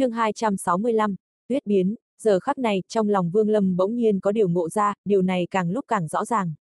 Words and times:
chương 0.00 0.12
265, 0.12 1.14
tuyết 1.48 1.66
biến, 1.66 1.94
giờ 2.22 2.40
khắc 2.40 2.58
này, 2.58 2.82
trong 2.88 3.08
lòng 3.08 3.30
Vương 3.30 3.48
Lâm 3.48 3.76
bỗng 3.76 3.96
nhiên 3.96 4.20
có 4.20 4.32
điều 4.32 4.48
ngộ 4.48 4.68
ra, 4.68 4.94
điều 5.04 5.22
này 5.22 5.46
càng 5.50 5.70
lúc 5.70 5.84
càng 5.88 6.08
rõ 6.08 6.24
ràng. 6.24 6.54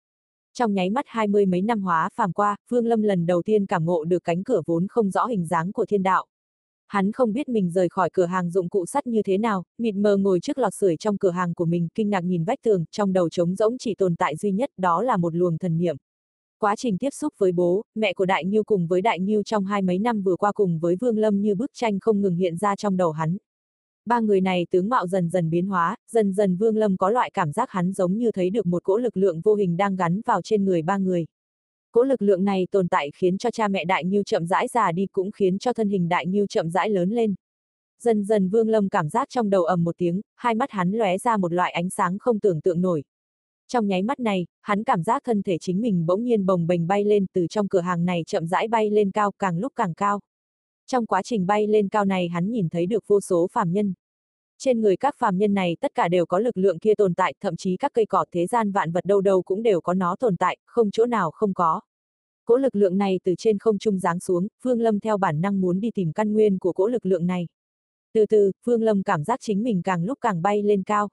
Trong 0.55 0.75
nháy 0.75 0.91
mắt 0.91 1.05
hai 1.09 1.27
mươi 1.27 1.47
mấy 1.47 1.63
năm 1.63 1.81
hóa 1.81 2.09
phàm 2.15 2.33
qua, 2.33 2.57
Vương 2.69 2.87
Lâm 2.87 3.03
lần 3.03 3.27
đầu 3.27 3.43
tiên 3.43 3.67
cảm 3.67 3.85
ngộ 3.85 4.05
được 4.05 4.25
cánh 4.25 4.45
cửa 4.45 4.63
vốn 4.67 4.87
không 4.89 5.11
rõ 5.11 5.27
hình 5.27 5.47
dáng 5.47 5.73
của 5.73 5.87
thiên 5.87 6.03
đạo. 6.03 6.27
Hắn 6.87 7.13
không 7.13 7.33
biết 7.33 7.49
mình 7.49 7.71
rời 7.71 7.89
khỏi 7.89 8.11
cửa 8.13 8.27
hàng 8.27 8.51
dụng 8.51 8.69
cụ 8.69 8.87
sắt 8.87 9.07
như 9.07 9.23
thế 9.23 9.39
nào, 9.39 9.65
mịt 9.79 9.95
mờ 9.95 10.17
ngồi 10.17 10.41
trước 10.41 10.59
lọt 10.59 10.75
sưởi 10.75 10.97
trong 10.97 11.19
cửa 11.19 11.31
hàng 11.31 11.55
của 11.55 11.65
mình, 11.65 11.89
kinh 11.95 12.11
ngạc 12.11 12.25
nhìn 12.25 12.45
vách 12.45 12.63
tường, 12.63 12.85
trong 12.91 13.13
đầu 13.13 13.29
trống 13.29 13.55
rỗng 13.55 13.79
chỉ 13.79 13.95
tồn 13.95 14.17
tại 14.17 14.37
duy 14.37 14.53
nhất, 14.53 14.71
đó 14.77 15.03
là 15.03 15.17
một 15.17 15.35
luồng 15.35 15.59
thần 15.59 15.79
niệm. 15.79 15.97
Quá 16.59 16.77
trình 16.77 16.99
tiếp 16.99 17.11
xúc 17.11 17.35
với 17.39 17.53
bố, 17.53 17.85
mẹ 17.95 18.15
của 18.15 18.27
Đại 18.27 18.45
Nhiêu 18.45 18.65
cùng 18.65 18.87
với 18.87 19.03
Đại 19.03 19.21
Nhiêu 19.21 19.43
trong 19.43 19.65
hai 19.65 19.83
mấy 19.83 19.99
năm 19.99 20.23
vừa 20.23 20.37
qua 20.37 20.53
cùng 20.53 20.79
với 20.79 20.97
Vương 20.97 21.19
Lâm 21.19 21.41
như 21.41 21.55
bức 21.55 21.71
tranh 21.75 21.99
không 22.01 22.21
ngừng 22.21 22.37
hiện 22.37 22.57
ra 22.57 22.77
trong 22.77 22.97
đầu 22.97 23.13
hắn. 23.13 23.37
Ba 24.07 24.21
người 24.21 24.41
này 24.41 24.67
tướng 24.71 24.89
mạo 24.89 25.07
dần 25.07 25.29
dần 25.29 25.51
biến 25.51 25.67
hóa, 25.67 25.97
dần 26.11 26.33
dần 26.33 26.57
Vương 26.57 26.77
Lâm 26.77 26.97
có 26.97 27.11
loại 27.11 27.31
cảm 27.35 27.53
giác 27.53 27.71
hắn 27.71 27.93
giống 27.93 28.17
như 28.17 28.33
thấy 28.33 28.51
được 28.51 28.67
một 28.67 28.85
cỗ 28.85 28.97
lực 28.99 29.17
lượng 29.17 29.41
vô 29.41 29.55
hình 29.55 29.77
đang 29.77 29.97
gắn 29.97 30.21
vào 30.27 30.43
trên 30.43 30.65
người 30.65 30.83
ba 30.83 30.99
người. 30.99 31.27
Cỗ 31.93 32.03
lực 32.03 32.23
lượng 32.23 32.45
này 32.45 32.67
tồn 32.71 32.89
tại 32.89 33.11
khiến 33.15 33.39
cho 33.39 33.51
cha 33.51 33.69
mẹ 33.69 33.85
Đại 33.85 34.05
Nhiêu 34.05 34.23
chậm 34.23 34.47
rãi 34.47 34.69
già 34.69 34.93
đi 34.93 35.07
cũng 35.07 35.31
khiến 35.31 35.59
cho 35.59 35.73
thân 35.73 35.89
hình 35.89 36.09
Đại 36.09 36.27
Nhiêu 36.27 36.47
chậm 36.47 36.71
rãi 36.71 36.91
lớn 36.91 37.11
lên. 37.11 37.35
Dần 38.03 38.25
dần 38.25 38.49
Vương 38.49 38.69
Lâm 38.69 38.89
cảm 38.89 39.09
giác 39.09 39.29
trong 39.31 39.51
đầu 39.51 39.65
ầm 39.65 39.85
một 39.85 39.97
tiếng, 39.99 40.21
hai 40.37 40.55
mắt 40.55 40.71
hắn 40.71 40.93
lóe 40.93 41.19
ra 41.19 41.37
một 41.37 41.53
loại 41.53 41.73
ánh 41.73 41.91
sáng 41.91 42.19
không 42.19 42.41
tưởng 42.41 42.61
tượng 42.61 42.81
nổi. 42.81 43.03
Trong 43.69 43.87
nháy 43.87 44.03
mắt 44.03 44.21
này, 44.21 44.47
hắn 44.61 44.85
cảm 44.85 45.03
giác 45.03 45.23
thân 45.25 45.43
thể 45.43 45.59
chính 45.59 45.81
mình 45.81 46.07
bỗng 46.07 46.25
nhiên 46.25 46.47
bồng 46.47 46.67
bềnh 46.67 46.87
bay 46.87 47.05
lên 47.05 47.27
từ 47.33 47.47
trong 47.47 47.69
cửa 47.69 47.81
hàng 47.81 48.05
này 48.05 48.23
chậm 48.27 48.47
rãi 48.47 48.69
bay 48.69 48.91
lên 48.91 49.11
cao 49.11 49.33
càng 49.39 49.59
lúc 49.59 49.73
càng 49.77 49.95
cao. 49.95 50.21
Trong 50.87 51.07
quá 51.07 51.23
trình 51.23 51.47
bay 51.47 51.67
lên 51.67 51.89
cao 51.89 52.05
này 52.05 52.29
hắn 52.29 52.51
nhìn 52.51 52.69
thấy 52.69 52.87
được 52.87 53.05
vô 53.07 53.21
số 53.21 53.49
phàm 53.53 53.73
nhân. 53.73 53.95
Trên 54.59 54.81
người 54.81 54.97
các 54.97 55.15
phàm 55.19 55.39
nhân 55.39 55.55
này 55.55 55.77
tất 55.81 55.95
cả 55.95 56.09
đều 56.09 56.27
có 56.27 56.39
lực 56.39 56.57
lượng 56.57 56.79
kia 56.79 56.95
tồn 56.95 57.15
tại, 57.15 57.35
thậm 57.41 57.57
chí 57.57 57.77
các 57.77 57.93
cây 57.95 58.07
cỏ 58.07 58.25
thế 58.33 58.47
gian 58.47 58.73
vạn 58.73 58.93
vật 58.93 59.05
đâu 59.05 59.21
đâu 59.21 59.43
cũng 59.43 59.63
đều 59.63 59.81
có 59.81 59.95
nó 59.95 60.17
tồn 60.17 60.37
tại, 60.37 60.59
không 60.67 60.91
chỗ 60.91 61.07
nào 61.07 61.31
không 61.31 61.55
có. 61.55 61.81
Cỗ 62.45 62.57
lực 62.57 62.77
lượng 62.77 62.99
này 62.99 63.21
từ 63.25 63.35
trên 63.39 63.59
không 63.59 63.79
trung 63.79 63.99
giáng 63.99 64.21
xuống, 64.21 64.47
Phương 64.63 64.81
Lâm 64.81 65.01
theo 65.01 65.19
bản 65.19 65.41
năng 65.41 65.61
muốn 65.61 65.81
đi 65.81 65.91
tìm 65.95 66.13
căn 66.13 66.33
nguyên 66.33 66.59
của 66.59 66.73
cỗ 66.73 66.87
lực 66.87 67.07
lượng 67.07 67.27
này. 67.27 67.49
Từ 68.13 68.27
từ, 68.27 68.53
Phương 68.65 68.83
Lâm 68.83 69.03
cảm 69.03 69.25
giác 69.25 69.41
chính 69.43 69.63
mình 69.63 69.83
càng 69.85 70.05
lúc 70.05 70.19
càng 70.21 70.43
bay 70.43 70.63
lên 70.63 70.83
cao. 70.83 71.09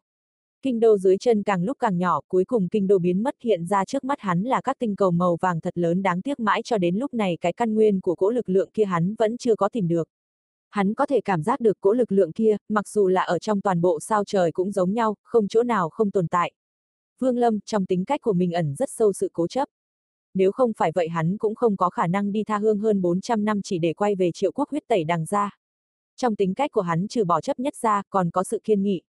Kinh 0.64 0.80
đô 0.80 0.98
dưới 0.98 1.18
chân 1.18 1.44
càng 1.44 1.64
lúc 1.64 1.78
càng 1.80 1.98
nhỏ, 1.98 2.22
cuối 2.28 2.46
cùng 2.46 2.70
kinh 2.70 2.88
đô 2.88 3.00
biến 3.00 3.24
mất 3.24 3.36
hiện 3.42 3.66
ra 3.66 3.86
trước 3.86 4.04
mắt 4.04 4.20
hắn 4.20 4.44
là 4.44 4.62
các 4.62 4.80
tinh 4.80 4.96
cầu 4.96 5.12
màu 5.12 5.38
vàng 5.42 5.62
thật 5.62 5.78
lớn 5.78 6.04
đáng 6.04 6.22
tiếc 6.22 6.40
mãi 6.40 6.62
cho 6.64 6.78
đến 6.78 6.96
lúc 6.96 7.14
này 7.14 7.38
cái 7.42 7.54
căn 7.54 7.76
nguyên 7.76 8.02
của 8.02 8.16
cỗ 8.16 8.30
lực 8.30 8.50
lượng 8.50 8.70
kia 8.74 8.86
hắn 8.86 9.16
vẫn 9.16 9.38
chưa 9.38 9.56
có 9.56 9.70
tìm 9.70 9.88
được. 9.88 10.10
Hắn 10.70 10.94
có 10.94 11.06
thể 11.06 11.22
cảm 11.22 11.44
giác 11.44 11.60
được 11.60 11.82
cỗ 11.82 11.94
lực 11.94 12.12
lượng 12.12 12.32
kia, 12.32 12.58
mặc 12.70 12.88
dù 12.88 13.08
là 13.08 13.22
ở 13.22 13.40
trong 13.40 13.62
toàn 13.62 13.82
bộ 13.82 14.00
sao 14.00 14.24
trời 14.26 14.52
cũng 14.52 14.72
giống 14.72 14.94
nhau, 14.94 15.16
không 15.24 15.48
chỗ 15.48 15.64
nào 15.64 15.90
không 15.90 16.12
tồn 16.12 16.28
tại. 16.28 16.52
Vương 17.20 17.38
Lâm, 17.38 17.60
trong 17.66 17.86
tính 17.86 18.06
cách 18.06 18.22
của 18.22 18.34
mình 18.34 18.52
ẩn 18.52 18.76
rất 18.76 18.90
sâu 18.90 19.14
sự 19.14 19.30
cố 19.34 19.48
chấp. 19.48 19.68
Nếu 20.34 20.52
không 20.52 20.72
phải 20.78 20.92
vậy 20.96 21.10
hắn 21.10 21.38
cũng 21.38 21.56
không 21.56 21.78
có 21.78 21.90
khả 21.90 22.08
năng 22.08 22.32
đi 22.32 22.44
tha 22.44 22.58
hương 22.58 22.80
hơn 22.80 23.02
400 23.02 23.46
năm 23.46 23.62
chỉ 23.64 23.80
để 23.80 23.94
quay 23.94 24.16
về 24.16 24.32
triệu 24.34 24.52
quốc 24.52 24.70
huyết 24.70 24.84
tẩy 24.88 25.04
đằng 25.04 25.26
ra. 25.26 25.58
Trong 26.18 26.36
tính 26.36 26.54
cách 26.54 26.72
của 26.72 26.82
hắn 26.82 27.08
trừ 27.08 27.26
bỏ 27.26 27.42
chấp 27.42 27.60
nhất 27.60 27.76
ra, 27.76 28.02
còn 28.10 28.30
có 28.30 28.44
sự 28.44 28.62
kiên 28.64 28.84
nghị, 28.84 29.02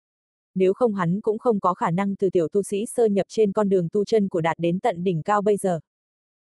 nếu 0.55 0.73
không 0.73 0.93
hắn 0.93 1.21
cũng 1.21 1.39
không 1.39 1.59
có 1.59 1.73
khả 1.73 1.91
năng 1.91 2.15
từ 2.15 2.29
tiểu 2.29 2.47
tu 2.47 2.63
sĩ 2.63 2.85
sơ 2.85 3.05
nhập 3.05 3.25
trên 3.29 3.51
con 3.51 3.69
đường 3.69 3.89
tu 3.89 4.05
chân 4.05 4.29
của 4.29 4.41
đạt 4.41 4.59
đến 4.59 4.79
tận 4.79 5.03
đỉnh 5.03 5.23
cao 5.23 5.41
bây 5.41 5.57
giờ. 5.57 5.79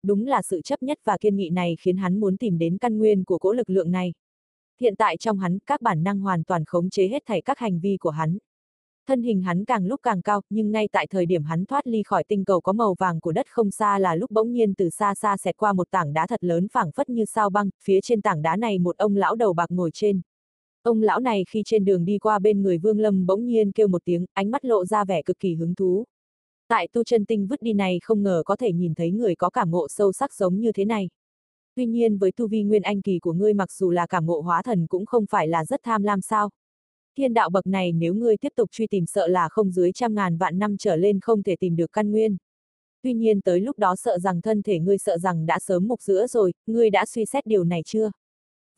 Đúng 0.03 0.27
là 0.27 0.41
sự 0.41 0.61
chấp 0.61 0.83
nhất 0.83 0.99
và 1.03 1.17
kiên 1.17 1.35
nghị 1.35 1.49
này 1.49 1.75
khiến 1.79 1.97
hắn 1.97 2.19
muốn 2.19 2.37
tìm 2.37 2.57
đến 2.57 2.77
căn 2.77 2.97
nguyên 2.97 3.23
của 3.23 3.37
cỗ 3.37 3.53
lực 3.53 3.69
lượng 3.69 3.91
này. 3.91 4.13
Hiện 4.81 4.95
tại 4.95 5.17
trong 5.17 5.39
hắn, 5.39 5.59
các 5.65 5.81
bản 5.81 6.03
năng 6.03 6.19
hoàn 6.19 6.43
toàn 6.43 6.65
khống 6.65 6.89
chế 6.89 7.07
hết 7.07 7.23
thảy 7.25 7.41
các 7.41 7.59
hành 7.59 7.79
vi 7.79 7.97
của 7.97 8.09
hắn. 8.09 8.37
Thân 9.07 9.21
hình 9.21 9.41
hắn 9.41 9.65
càng 9.65 9.85
lúc 9.85 9.99
càng 10.03 10.21
cao, 10.21 10.41
nhưng 10.49 10.71
ngay 10.71 10.87
tại 10.91 11.07
thời 11.07 11.25
điểm 11.25 11.43
hắn 11.43 11.65
thoát 11.65 11.87
ly 11.87 12.03
khỏi 12.03 12.23
tinh 12.23 12.45
cầu 12.45 12.61
có 12.61 12.73
màu 12.73 12.95
vàng 12.99 13.19
của 13.19 13.31
đất 13.31 13.45
không 13.49 13.71
xa 13.71 13.99
là 13.99 14.15
lúc 14.15 14.31
bỗng 14.31 14.51
nhiên 14.51 14.73
từ 14.73 14.89
xa 14.89 15.15
xa 15.15 15.37
xẹt 15.37 15.57
qua 15.57 15.73
một 15.73 15.91
tảng 15.91 16.13
đá 16.13 16.27
thật 16.27 16.43
lớn 16.43 16.67
phảng 16.67 16.91
phất 16.91 17.09
như 17.09 17.25
sao 17.25 17.49
băng, 17.49 17.69
phía 17.83 17.99
trên 18.03 18.21
tảng 18.21 18.41
đá 18.41 18.55
này 18.55 18.79
một 18.79 18.97
ông 18.97 19.15
lão 19.15 19.35
đầu 19.35 19.53
bạc 19.53 19.71
ngồi 19.71 19.91
trên. 19.93 20.21
Ông 20.87 21.01
lão 21.01 21.19
này 21.19 21.43
khi 21.49 21.61
trên 21.65 21.85
đường 21.85 22.05
đi 22.05 22.17
qua 22.17 22.39
bên 22.39 22.63
người 22.63 22.77
Vương 22.77 22.99
Lâm 22.99 23.25
bỗng 23.25 23.45
nhiên 23.45 23.71
kêu 23.71 23.87
một 23.87 24.01
tiếng, 24.05 24.25
ánh 24.33 24.51
mắt 24.51 24.65
lộ 24.65 24.85
ra 24.85 25.05
vẻ 25.05 25.21
cực 25.21 25.39
kỳ 25.39 25.55
hứng 25.55 25.75
thú. 25.75 26.05
Tại 26.67 26.87
tu 26.93 27.03
chân 27.03 27.25
tinh 27.25 27.47
vứt 27.47 27.61
đi 27.61 27.73
này 27.73 27.99
không 28.03 28.23
ngờ 28.23 28.41
có 28.45 28.55
thể 28.55 28.71
nhìn 28.71 28.93
thấy 28.95 29.11
người 29.11 29.35
có 29.35 29.49
cảm 29.49 29.71
ngộ 29.71 29.87
sâu 29.87 30.11
sắc 30.13 30.33
giống 30.33 30.59
như 30.59 30.71
thế 30.71 30.85
này. 30.85 31.09
Tuy 31.75 31.85
nhiên 31.85 32.17
với 32.17 32.31
tu 32.31 32.47
vi 32.47 32.63
nguyên 32.63 32.81
anh 32.81 33.01
kỳ 33.01 33.19
của 33.19 33.33
ngươi 33.33 33.53
mặc 33.53 33.71
dù 33.71 33.91
là 33.91 34.07
cảm 34.07 34.25
ngộ 34.25 34.41
hóa 34.41 34.61
thần 34.63 34.87
cũng 34.87 35.05
không 35.05 35.25
phải 35.29 35.47
là 35.47 35.65
rất 35.65 35.79
tham 35.83 36.03
lam 36.03 36.21
sao. 36.21 36.49
Thiên 37.17 37.33
đạo 37.33 37.49
bậc 37.49 37.67
này 37.67 37.91
nếu 37.91 38.13
ngươi 38.13 38.37
tiếp 38.37 38.53
tục 38.55 38.71
truy 38.71 38.87
tìm 38.87 39.05
sợ 39.05 39.27
là 39.27 39.49
không 39.49 39.71
dưới 39.71 39.91
trăm 39.91 40.15
ngàn 40.15 40.37
vạn 40.37 40.59
năm 40.59 40.77
trở 40.79 40.95
lên 40.95 41.19
không 41.19 41.43
thể 41.43 41.55
tìm 41.59 41.75
được 41.75 41.91
căn 41.91 42.11
nguyên. 42.11 42.37
Tuy 43.01 43.13
nhiên 43.13 43.41
tới 43.41 43.59
lúc 43.59 43.79
đó 43.79 43.95
sợ 43.95 44.19
rằng 44.19 44.41
thân 44.41 44.61
thể 44.63 44.79
ngươi 44.79 44.97
sợ 44.97 45.17
rằng 45.17 45.45
đã 45.45 45.59
sớm 45.59 45.87
mục 45.87 46.01
giữa 46.01 46.27
rồi, 46.27 46.53
ngươi 46.67 46.89
đã 46.89 47.05
suy 47.05 47.25
xét 47.25 47.45
điều 47.45 47.63
này 47.63 47.81
chưa? 47.85 48.11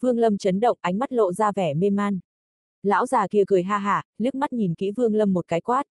Vương 0.01 0.17
Lâm 0.17 0.37
chấn 0.37 0.59
động, 0.59 0.77
ánh 0.81 0.99
mắt 0.99 1.11
lộ 1.11 1.33
ra 1.33 1.51
vẻ 1.51 1.73
mê 1.73 1.89
man. 1.89 2.19
Lão 2.83 3.05
già 3.05 3.27
kia 3.27 3.43
cười 3.47 3.63
ha 3.63 3.77
hả, 3.77 4.03
liếc 4.17 4.35
mắt 4.35 4.53
nhìn 4.53 4.75
kỹ 4.75 4.91
Vương 4.91 5.15
Lâm 5.15 5.33
một 5.33 5.47
cái 5.47 5.61
quát. 5.61 5.83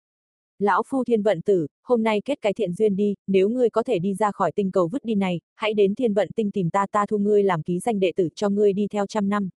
Lão 0.58 0.82
phu 0.86 1.04
thiên 1.04 1.22
vận 1.22 1.42
tử, 1.42 1.66
hôm 1.82 2.02
nay 2.02 2.20
kết 2.24 2.38
cái 2.42 2.52
thiện 2.54 2.72
duyên 2.72 2.96
đi, 2.96 3.14
nếu 3.26 3.48
ngươi 3.48 3.70
có 3.70 3.82
thể 3.82 3.98
đi 3.98 4.14
ra 4.14 4.32
khỏi 4.32 4.52
tinh 4.52 4.70
cầu 4.70 4.88
vứt 4.88 5.04
đi 5.04 5.14
này, 5.14 5.40
hãy 5.54 5.74
đến 5.74 5.94
thiên 5.94 6.14
vận 6.14 6.28
tinh 6.36 6.50
tìm 6.50 6.70
ta 6.70 6.86
ta 6.92 7.06
thu 7.06 7.18
ngươi 7.18 7.42
làm 7.42 7.62
ký 7.62 7.78
danh 7.78 8.00
đệ 8.00 8.12
tử 8.16 8.28
cho 8.34 8.48
ngươi 8.48 8.72
đi 8.72 8.86
theo 8.90 9.06
trăm 9.06 9.28
năm. 9.28 9.48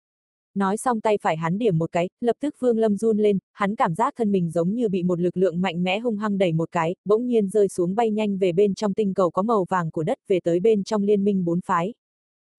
Nói 0.55 0.77
xong 0.77 1.01
tay 1.01 1.19
phải 1.23 1.37
hắn 1.37 1.59
điểm 1.59 1.79
một 1.79 1.93
cái, 1.93 2.09
lập 2.21 2.37
tức 2.41 2.55
Vương 2.59 2.79
Lâm 2.79 2.97
run 2.97 3.19
lên, 3.19 3.39
hắn 3.53 3.75
cảm 3.75 3.95
giác 3.95 4.15
thân 4.17 4.33
mình 4.33 4.51
giống 4.51 4.75
như 4.75 4.89
bị 4.89 5.03
một 5.03 5.21
lực 5.21 5.37
lượng 5.37 5.61
mạnh 5.61 5.83
mẽ 5.83 5.99
hung 5.99 6.17
hăng 6.17 6.39
đẩy 6.39 6.53
một 6.53 6.73
cái, 6.73 6.95
bỗng 7.05 7.27
nhiên 7.27 7.49
rơi 7.49 7.69
xuống 7.69 7.95
bay 7.95 8.11
nhanh 8.11 8.39
về 8.39 8.53
bên 8.53 8.75
trong 8.75 8.95
tinh 8.95 9.15
cầu 9.15 9.31
có 9.31 9.43
màu 9.43 9.67
vàng 9.69 9.91
của 9.91 10.03
đất 10.03 10.19
về 10.29 10.41
tới 10.45 10.61
bên 10.61 10.85
trong 10.85 11.03
liên 11.03 11.25
minh 11.25 11.45
bốn 11.45 11.61
phái. 11.61 11.95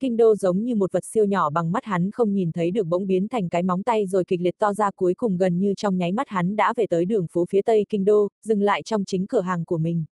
Kinh 0.01 0.17
đô 0.17 0.35
giống 0.35 0.63
như 0.63 0.75
một 0.75 0.91
vật 0.91 1.05
siêu 1.05 1.25
nhỏ 1.25 1.49
bằng 1.49 1.71
mắt 1.71 1.85
hắn 1.85 2.11
không 2.11 2.33
nhìn 2.33 2.51
thấy 2.51 2.71
được 2.71 2.87
bỗng 2.87 3.07
biến 3.07 3.27
thành 3.27 3.49
cái 3.49 3.63
móng 3.63 3.83
tay 3.83 4.07
rồi 4.07 4.23
kịch 4.25 4.41
liệt 4.41 4.57
to 4.57 4.73
ra 4.73 4.91
cuối 4.91 5.13
cùng 5.13 5.37
gần 5.37 5.59
như 5.59 5.73
trong 5.77 5.97
nháy 5.97 6.11
mắt 6.11 6.29
hắn 6.29 6.55
đã 6.55 6.73
về 6.77 6.87
tới 6.89 7.05
đường 7.05 7.27
phố 7.31 7.45
phía 7.49 7.61
tây 7.61 7.85
kinh 7.89 8.05
đô, 8.05 8.27
dừng 8.43 8.61
lại 8.61 8.83
trong 8.83 9.05
chính 9.05 9.27
cửa 9.27 9.41
hàng 9.41 9.65
của 9.65 9.77
mình. 9.77 10.05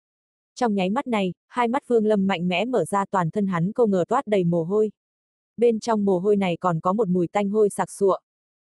Trong 0.56 0.76
nháy 0.76 0.90
mắt 0.90 1.08
này, 1.08 1.34
hai 1.48 1.68
mắt 1.68 1.88
Vương 1.88 2.06
Lâm 2.06 2.28
mạnh 2.28 2.48
mẽ 2.48 2.66
mở 2.66 2.86
ra 2.86 3.06
toàn 3.12 3.32
thân 3.32 3.48
hắn 3.48 3.72
cô 3.72 3.86
ngờ 3.86 4.06
toát 4.08 4.28
đầy 4.28 4.44
mồ 4.44 4.64
hôi. 4.64 4.92
Bên 5.58 5.80
trong 5.80 6.06
mồ 6.06 6.20
hôi 6.20 6.36
này 6.36 6.58
còn 6.60 6.80
có 6.80 6.94
một 6.94 7.08
mùi 7.08 7.28
tanh 7.28 7.50
hôi 7.50 7.70
sặc 7.70 7.92
sụa. 7.92 8.18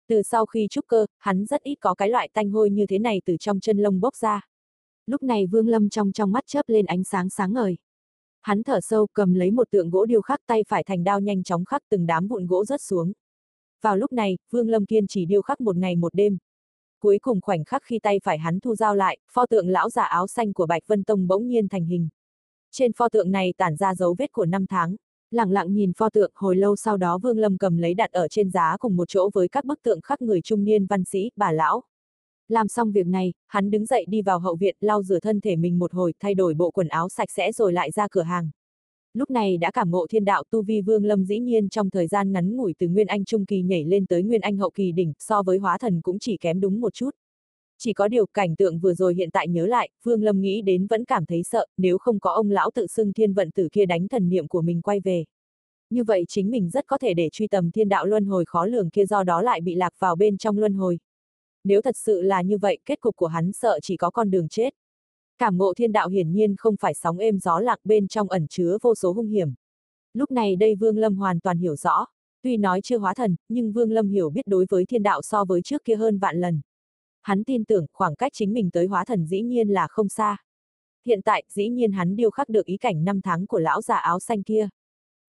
Từ 0.08 0.22
sau 0.22 0.46
khi 0.46 0.68
trúc 0.70 0.88
cơ, 0.88 1.06
hắn 1.18 1.46
rất 1.46 1.64
ít 1.64 1.76
có 1.82 1.96
cái 1.96 2.10
loại 2.10 2.30
tanh 2.34 2.50
hôi 2.50 2.70
như 2.70 2.86
thế 2.86 3.00
này 3.00 3.22
từ 3.26 3.38
trong 3.40 3.60
chân 3.60 3.78
lông 3.78 4.00
bốc 4.00 4.16
ra. 4.16 4.42
Lúc 5.06 5.24
này 5.24 5.46
Vương 5.48 5.68
Lâm 5.68 5.90
trong 5.90 6.12
trong 6.12 6.32
mắt 6.32 6.44
chớp 6.48 6.70
lên 6.70 6.86
ánh 6.86 7.04
sáng 7.04 7.30
sáng 7.30 7.54
ngời. 7.54 7.78
Hắn 8.44 8.64
thở 8.64 8.82
sâu 8.82 9.08
cầm 9.14 9.34
lấy 9.34 9.52
một 9.52 9.72
tượng 9.72 9.90
gỗ 9.90 10.06
điêu 10.06 10.22
khắc 10.22 10.40
tay 10.48 10.64
phải 10.68 10.84
thành 10.84 11.04
đao 11.04 11.20
nhanh 11.20 11.44
chóng 11.44 11.66
khắc 11.66 11.82
từng 11.90 12.06
đám 12.06 12.28
vụn 12.28 12.48
gỗ 12.48 12.66
rớt 12.66 12.82
xuống. 12.82 13.12
Vào 13.82 13.98
lúc 13.98 14.14
này, 14.14 14.38
Vương 14.52 14.70
Lâm 14.70 14.86
Kiên 14.86 15.08
chỉ 15.08 15.26
điêu 15.26 15.42
khắc 15.42 15.62
một 15.62 15.76
ngày 15.76 15.96
một 15.96 16.14
đêm. 16.14 16.38
Cuối 17.00 17.20
cùng 17.22 17.42
khoảnh 17.42 17.64
khắc 17.64 17.84
khi 17.84 18.00
tay 18.00 18.20
phải 18.24 18.38
hắn 18.38 18.60
thu 18.60 18.76
dao 18.76 18.96
lại, 18.96 19.18
pho 19.32 19.46
tượng 19.46 19.70
lão 19.70 19.90
già 19.90 20.04
áo 20.04 20.28
xanh 20.28 20.54
của 20.54 20.66
Bạch 20.66 20.84
Vân 20.88 21.04
Tông 21.04 21.28
bỗng 21.28 21.48
nhiên 21.48 21.68
thành 21.68 21.86
hình. 21.86 22.10
Trên 22.72 22.94
pho 22.94 23.10
tượng 23.10 23.32
này 23.32 23.54
tản 23.58 23.76
ra 23.76 23.96
dấu 23.96 24.16
vết 24.18 24.32
của 24.32 24.46
năm 24.46 24.66
tháng. 24.66 24.96
Lặng 25.32 25.52
lặng 25.52 25.74
nhìn 25.74 25.94
pho 25.94 26.10
tượng, 26.10 26.32
hồi 26.36 26.56
lâu 26.56 26.76
sau 26.76 26.98
đó 26.98 27.18
Vương 27.18 27.38
Lâm 27.38 27.58
cầm 27.58 27.78
lấy 27.78 27.94
đặt 27.94 28.12
ở 28.12 28.28
trên 28.28 28.50
giá 28.50 28.78
cùng 28.80 28.96
một 28.96 29.10
chỗ 29.10 29.30
với 29.34 29.48
các 29.48 29.66
bức 29.66 29.82
tượng 29.84 30.02
khắc 30.02 30.22
người 30.22 30.42
trung 30.42 30.64
niên 30.64 30.86
văn 30.86 31.04
sĩ, 31.04 31.32
bà 31.36 31.52
lão, 31.52 31.84
làm 32.48 32.68
xong 32.68 32.92
việc 32.92 33.08
này, 33.08 33.34
hắn 33.48 33.72
đứng 33.72 33.86
dậy 33.86 34.06
đi 34.10 34.22
vào 34.22 34.40
hậu 34.40 34.56
viện, 34.56 34.76
lau 34.82 35.04
rửa 35.04 35.20
thân 35.20 35.42
thể 35.42 35.56
mình 35.56 35.80
một 35.80 35.94
hồi, 35.94 36.14
thay 36.20 36.34
đổi 36.34 36.54
bộ 36.54 36.72
quần 36.72 36.88
áo 36.88 37.10
sạch 37.10 37.32
sẽ 37.32 37.52
rồi 37.52 37.74
lại 37.74 37.92
ra 37.92 38.08
cửa 38.12 38.22
hàng. 38.22 38.50
Lúc 39.14 39.30
này 39.32 39.58
đã 39.58 39.72
cảm 39.72 39.92
ngộ 39.92 40.08
thiên 40.10 40.26
đạo 40.26 40.44
tu 40.50 40.62
vi 40.62 40.82
vương 40.82 41.06
lâm 41.06 41.26
dĩ 41.26 41.40
nhiên 41.40 41.70
trong 41.70 41.90
thời 41.90 42.08
gian 42.08 42.32
ngắn 42.32 42.56
ngủi 42.56 42.74
từ 42.80 42.88
Nguyên 42.88 43.08
Anh 43.08 43.26
Trung 43.26 43.46
Kỳ 43.46 43.62
nhảy 43.62 43.84
lên 43.84 44.06
tới 44.06 44.24
Nguyên 44.24 44.42
Anh 44.42 44.58
Hậu 44.58 44.70
Kỳ 44.70 44.92
đỉnh, 44.92 45.14
so 45.20 45.44
với 45.44 45.58
hóa 45.58 45.78
thần 45.78 46.02
cũng 46.02 46.20
chỉ 46.20 46.38
kém 46.38 46.60
đúng 46.60 46.82
một 46.82 46.94
chút. 46.94 47.10
Chỉ 47.78 47.94
có 47.94 48.08
điều 48.08 48.26
cảnh 48.26 48.56
tượng 48.56 48.80
vừa 48.80 48.94
rồi 48.94 49.16
hiện 49.16 49.30
tại 49.32 49.48
nhớ 49.48 49.66
lại, 49.66 49.90
Vương 50.04 50.24
Lâm 50.24 50.42
nghĩ 50.42 50.62
đến 50.62 50.88
vẫn 50.88 51.06
cảm 51.06 51.26
thấy 51.26 51.44
sợ, 51.44 51.66
nếu 51.78 51.98
không 51.98 52.20
có 52.20 52.32
ông 52.32 52.52
lão 52.52 52.72
tự 52.76 52.88
xưng 52.88 53.14
thiên 53.14 53.34
vận 53.34 53.52
tử 53.52 53.68
kia 53.72 53.86
đánh 53.86 54.08
thần 54.08 54.30
niệm 54.30 54.48
của 54.48 54.62
mình 54.62 54.82
quay 54.82 55.00
về. 55.00 55.26
Như 55.90 56.04
vậy 56.04 56.26
chính 56.28 56.52
mình 56.52 56.70
rất 56.70 56.88
có 56.88 56.98
thể 56.98 57.14
để 57.14 57.30
truy 57.32 57.48
tầm 57.48 57.72
thiên 57.72 57.90
đạo 57.90 58.06
luân 58.06 58.26
hồi 58.26 58.46
khó 58.48 58.66
lường 58.66 58.90
kia 58.90 59.06
do 59.06 59.24
đó 59.24 59.42
lại 59.42 59.62
bị 59.62 59.76
lạc 59.76 59.94
vào 60.00 60.16
bên 60.16 60.38
trong 60.38 60.58
luân 60.58 60.74
hồi 60.74 61.00
nếu 61.64 61.82
thật 61.82 61.98
sự 61.98 62.22
là 62.22 62.42
như 62.42 62.58
vậy, 62.58 62.80
kết 62.86 63.02
cục 63.02 63.16
của 63.16 63.28
hắn 63.28 63.52
sợ 63.54 63.80
chỉ 63.82 63.98
có 63.98 64.10
con 64.10 64.32
đường 64.32 64.48
chết. 64.50 64.74
Cảm 65.38 65.58
ngộ 65.58 65.74
thiên 65.74 65.92
đạo 65.92 66.10
hiển 66.10 66.32
nhiên 66.32 66.56
không 66.58 66.76
phải 66.80 66.94
sóng 66.94 67.18
êm 67.18 67.40
gió 67.40 67.60
lạc 67.60 67.80
bên 67.84 68.08
trong 68.08 68.30
ẩn 68.30 68.48
chứa 68.48 68.78
vô 68.82 68.96
số 68.96 69.14
hung 69.14 69.28
hiểm. 69.28 69.54
Lúc 70.14 70.32
này 70.32 70.56
đây 70.56 70.76
Vương 70.76 70.98
Lâm 70.98 71.16
hoàn 71.16 71.40
toàn 71.40 71.58
hiểu 71.58 71.76
rõ, 71.76 72.06
tuy 72.42 72.58
nói 72.58 72.82
chưa 72.84 72.98
hóa 72.98 73.14
thần, 73.14 73.36
nhưng 73.50 73.72
Vương 73.72 73.92
Lâm 73.92 74.08
hiểu 74.08 74.30
biết 74.30 74.48
đối 74.48 74.66
với 74.70 74.86
thiên 74.86 75.04
đạo 75.04 75.22
so 75.22 75.46
với 75.46 75.62
trước 75.62 75.84
kia 75.84 75.96
hơn 75.96 76.20
vạn 76.20 76.38
lần. 76.38 76.62
Hắn 77.22 77.44
tin 77.44 77.66
tưởng 77.66 77.86
khoảng 77.94 78.16
cách 78.16 78.32
chính 78.36 78.54
mình 78.54 78.70
tới 78.72 78.88
hóa 78.88 79.06
thần 79.06 79.26
dĩ 79.26 79.42
nhiên 79.42 79.70
là 79.70 79.88
không 79.90 80.10
xa. 80.10 80.38
Hiện 81.06 81.22
tại, 81.22 81.44
dĩ 81.50 81.70
nhiên 81.70 81.92
hắn 81.92 82.16
điêu 82.16 82.32
khắc 82.32 82.50
được 82.50 82.66
ý 82.66 82.78
cảnh 82.78 83.04
năm 83.04 83.22
tháng 83.22 83.48
của 83.48 83.60
lão 83.60 83.82
già 83.82 83.96
áo 83.96 84.20
xanh 84.20 84.44
kia. 84.44 84.70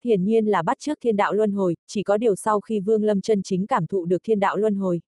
Hiển 0.05 0.25
nhiên 0.25 0.47
là 0.47 0.63
bắt 0.63 0.79
trước 0.81 0.99
thiên 1.01 1.17
đạo 1.17 1.33
luân 1.33 1.53
hồi, 1.53 1.77
chỉ 1.87 2.03
có 2.03 2.17
điều 2.17 2.37
sau 2.37 2.61
khi 2.61 2.81
Vương 2.81 3.05
Lâm 3.05 3.21
chân 3.21 3.43
chính 3.43 3.67
cảm 3.67 3.87
thụ 3.87 4.05
được 4.05 4.23
thiên 4.25 4.41
đạo 4.41 4.57
luân 4.57 4.75
hồi, 4.75 5.01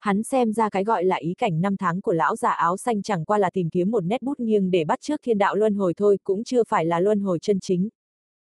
Hắn 0.00 0.22
xem 0.22 0.52
ra 0.52 0.70
cái 0.70 0.84
gọi 0.84 1.04
là 1.04 1.16
ý 1.16 1.34
cảnh 1.34 1.60
năm 1.60 1.76
tháng 1.76 2.00
của 2.00 2.12
lão 2.12 2.36
già 2.36 2.50
áo 2.50 2.76
xanh 2.76 3.02
chẳng 3.02 3.24
qua 3.24 3.38
là 3.38 3.50
tìm 3.50 3.70
kiếm 3.70 3.90
một 3.90 4.04
nét 4.04 4.22
bút 4.22 4.40
nghiêng 4.40 4.70
để 4.70 4.84
bắt 4.84 5.00
trước 5.00 5.20
thiên 5.22 5.38
đạo 5.38 5.54
luân 5.54 5.74
hồi 5.74 5.94
thôi, 5.94 6.18
cũng 6.24 6.44
chưa 6.44 6.64
phải 6.64 6.84
là 6.84 7.00
luân 7.00 7.20
hồi 7.20 7.38
chân 7.38 7.60
chính. 7.60 7.88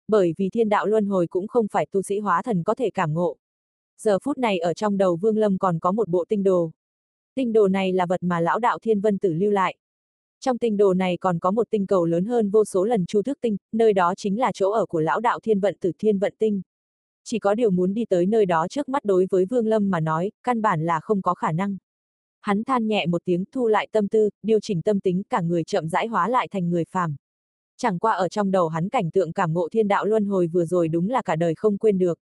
Bởi 0.08 0.34
vì 0.38 0.50
thiên 0.50 0.68
đạo 0.68 0.86
luân 0.86 1.06
hồi 1.06 1.26
cũng 1.26 1.48
không 1.48 1.66
phải 1.72 1.86
tu 1.90 2.02
sĩ 2.02 2.18
hóa 2.18 2.42
thần 2.42 2.62
có 2.62 2.74
thể 2.74 2.90
cảm 2.90 3.14
ngộ. 3.14 3.36
Giờ 3.98 4.18
phút 4.22 4.38
này 4.38 4.58
ở 4.58 4.74
trong 4.74 4.96
đầu 4.96 5.16
Vương 5.16 5.36
Lâm 5.36 5.58
còn 5.58 5.78
có 5.78 5.92
một 5.92 6.08
bộ 6.08 6.24
tinh 6.28 6.42
đồ. 6.42 6.70
Tinh 7.34 7.52
đồ 7.52 7.68
này 7.68 7.92
là 7.92 8.06
vật 8.06 8.22
mà 8.22 8.40
lão 8.40 8.58
đạo 8.58 8.78
Thiên 8.82 9.00
Vân 9.00 9.18
Tử 9.18 9.32
lưu 9.32 9.50
lại. 9.50 9.76
Trong 10.40 10.58
tinh 10.58 10.76
đồ 10.76 10.94
này 10.94 11.16
còn 11.16 11.38
có 11.38 11.50
một 11.50 11.70
tinh 11.70 11.86
cầu 11.86 12.04
lớn 12.04 12.24
hơn 12.24 12.50
vô 12.50 12.64
số 12.64 12.84
lần 12.84 13.06
chu 13.06 13.22
thức 13.22 13.38
tinh, 13.40 13.56
nơi 13.72 13.92
đó 13.92 14.14
chính 14.16 14.40
là 14.40 14.52
chỗ 14.54 14.70
ở 14.70 14.86
của 14.86 15.00
lão 15.00 15.20
đạo 15.20 15.40
Thiên 15.40 15.60
Vận 15.60 15.76
Tử 15.80 15.92
Thiên 15.98 16.18
Vận 16.18 16.34
Tinh. 16.38 16.62
Chỉ 17.24 17.38
có 17.38 17.54
điều 17.54 17.70
muốn 17.70 17.94
đi 17.94 18.04
tới 18.04 18.26
nơi 18.26 18.46
đó 18.46 18.68
trước 18.68 18.88
mắt 18.88 19.04
đối 19.04 19.26
với 19.30 19.44
Vương 19.44 19.66
Lâm 19.66 19.90
mà 19.90 20.00
nói, 20.00 20.30
căn 20.42 20.62
bản 20.62 20.86
là 20.86 21.00
không 21.00 21.22
có 21.22 21.34
khả 21.34 21.52
năng. 21.52 21.76
Hắn 22.40 22.64
than 22.64 22.86
nhẹ 22.86 23.06
một 23.06 23.22
tiếng 23.24 23.44
thu 23.52 23.68
lại 23.68 23.88
tâm 23.92 24.08
tư, 24.08 24.30
điều 24.42 24.60
chỉnh 24.60 24.82
tâm 24.82 25.00
tính 25.00 25.22
cả 25.30 25.40
người 25.40 25.64
chậm 25.64 25.88
rãi 25.88 26.06
hóa 26.06 26.28
lại 26.28 26.48
thành 26.50 26.70
người 26.70 26.84
phàm. 26.90 27.16
Chẳng 27.76 27.98
qua 27.98 28.12
ở 28.12 28.28
trong 28.28 28.50
đầu 28.50 28.68
hắn 28.68 28.88
cảnh 28.88 29.10
tượng 29.10 29.32
cảm 29.32 29.52
ngộ 29.52 29.68
thiên 29.68 29.88
đạo 29.88 30.04
luân 30.04 30.24
hồi 30.24 30.46
vừa 30.46 30.64
rồi 30.64 30.88
đúng 30.88 31.10
là 31.10 31.22
cả 31.22 31.36
đời 31.36 31.54
không 31.54 31.78
quên 31.78 31.98
được. 31.98 32.18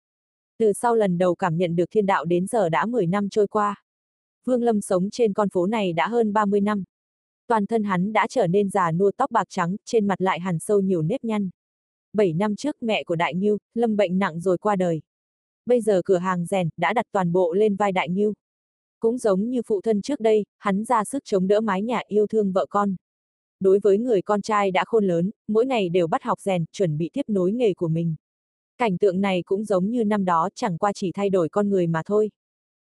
Từ 0.58 0.72
sau 0.72 0.94
lần 0.94 1.18
đầu 1.18 1.34
cảm 1.34 1.56
nhận 1.56 1.76
được 1.76 1.84
thiên 1.90 2.06
đạo 2.06 2.24
đến 2.24 2.46
giờ 2.46 2.68
đã 2.68 2.86
10 2.86 3.06
năm 3.06 3.28
trôi 3.28 3.46
qua. 3.46 3.82
Vương 4.44 4.62
Lâm 4.62 4.80
sống 4.80 5.10
trên 5.10 5.32
con 5.32 5.48
phố 5.48 5.66
này 5.66 5.92
đã 5.92 6.08
hơn 6.08 6.32
30 6.32 6.60
năm. 6.60 6.84
Toàn 7.48 7.66
thân 7.66 7.84
hắn 7.84 8.12
đã 8.12 8.26
trở 8.30 8.46
nên 8.46 8.70
già 8.70 8.92
nua 8.92 9.10
tóc 9.16 9.30
bạc 9.30 9.46
trắng, 9.48 9.76
trên 9.84 10.06
mặt 10.06 10.20
lại 10.20 10.40
hằn 10.40 10.58
sâu 10.58 10.80
nhiều 10.80 11.02
nếp 11.02 11.24
nhăn. 11.24 11.50
7 12.12 12.32
năm 12.32 12.56
trước 12.56 12.76
mẹ 12.80 13.04
của 13.04 13.16
Đại 13.16 13.34
Ngưu, 13.34 13.58
Lâm 13.74 13.96
bệnh 13.96 14.18
nặng 14.18 14.40
rồi 14.40 14.58
qua 14.58 14.76
đời. 14.76 15.00
Bây 15.66 15.80
giờ 15.80 16.02
cửa 16.04 16.18
hàng 16.18 16.46
rèn, 16.46 16.68
đã 16.76 16.92
đặt 16.92 17.06
toàn 17.12 17.32
bộ 17.32 17.52
lên 17.52 17.76
vai 17.76 17.92
Đại 17.92 18.08
Ngưu. 18.08 18.32
Cũng 19.00 19.18
giống 19.18 19.50
như 19.50 19.62
phụ 19.66 19.80
thân 19.80 20.02
trước 20.02 20.20
đây, 20.20 20.44
hắn 20.58 20.84
ra 20.84 21.04
sức 21.04 21.24
chống 21.24 21.48
đỡ 21.48 21.60
mái 21.60 21.82
nhà 21.82 22.02
yêu 22.06 22.26
thương 22.26 22.52
vợ 22.52 22.66
con. 22.70 22.94
Đối 23.60 23.78
với 23.78 23.98
người 23.98 24.22
con 24.22 24.42
trai 24.42 24.70
đã 24.70 24.84
khôn 24.86 25.04
lớn, 25.04 25.30
mỗi 25.48 25.66
ngày 25.66 25.88
đều 25.88 26.06
bắt 26.06 26.22
học 26.22 26.40
rèn, 26.40 26.64
chuẩn 26.72 26.98
bị 26.98 27.10
tiếp 27.12 27.24
nối 27.28 27.52
nghề 27.52 27.74
của 27.74 27.88
mình. 27.88 28.14
Cảnh 28.78 28.98
tượng 28.98 29.20
này 29.20 29.42
cũng 29.46 29.64
giống 29.64 29.90
như 29.90 30.04
năm 30.04 30.24
đó 30.24 30.48
chẳng 30.54 30.78
qua 30.78 30.92
chỉ 30.92 31.12
thay 31.14 31.30
đổi 31.30 31.48
con 31.48 31.68
người 31.68 31.86
mà 31.86 32.02
thôi. 32.06 32.30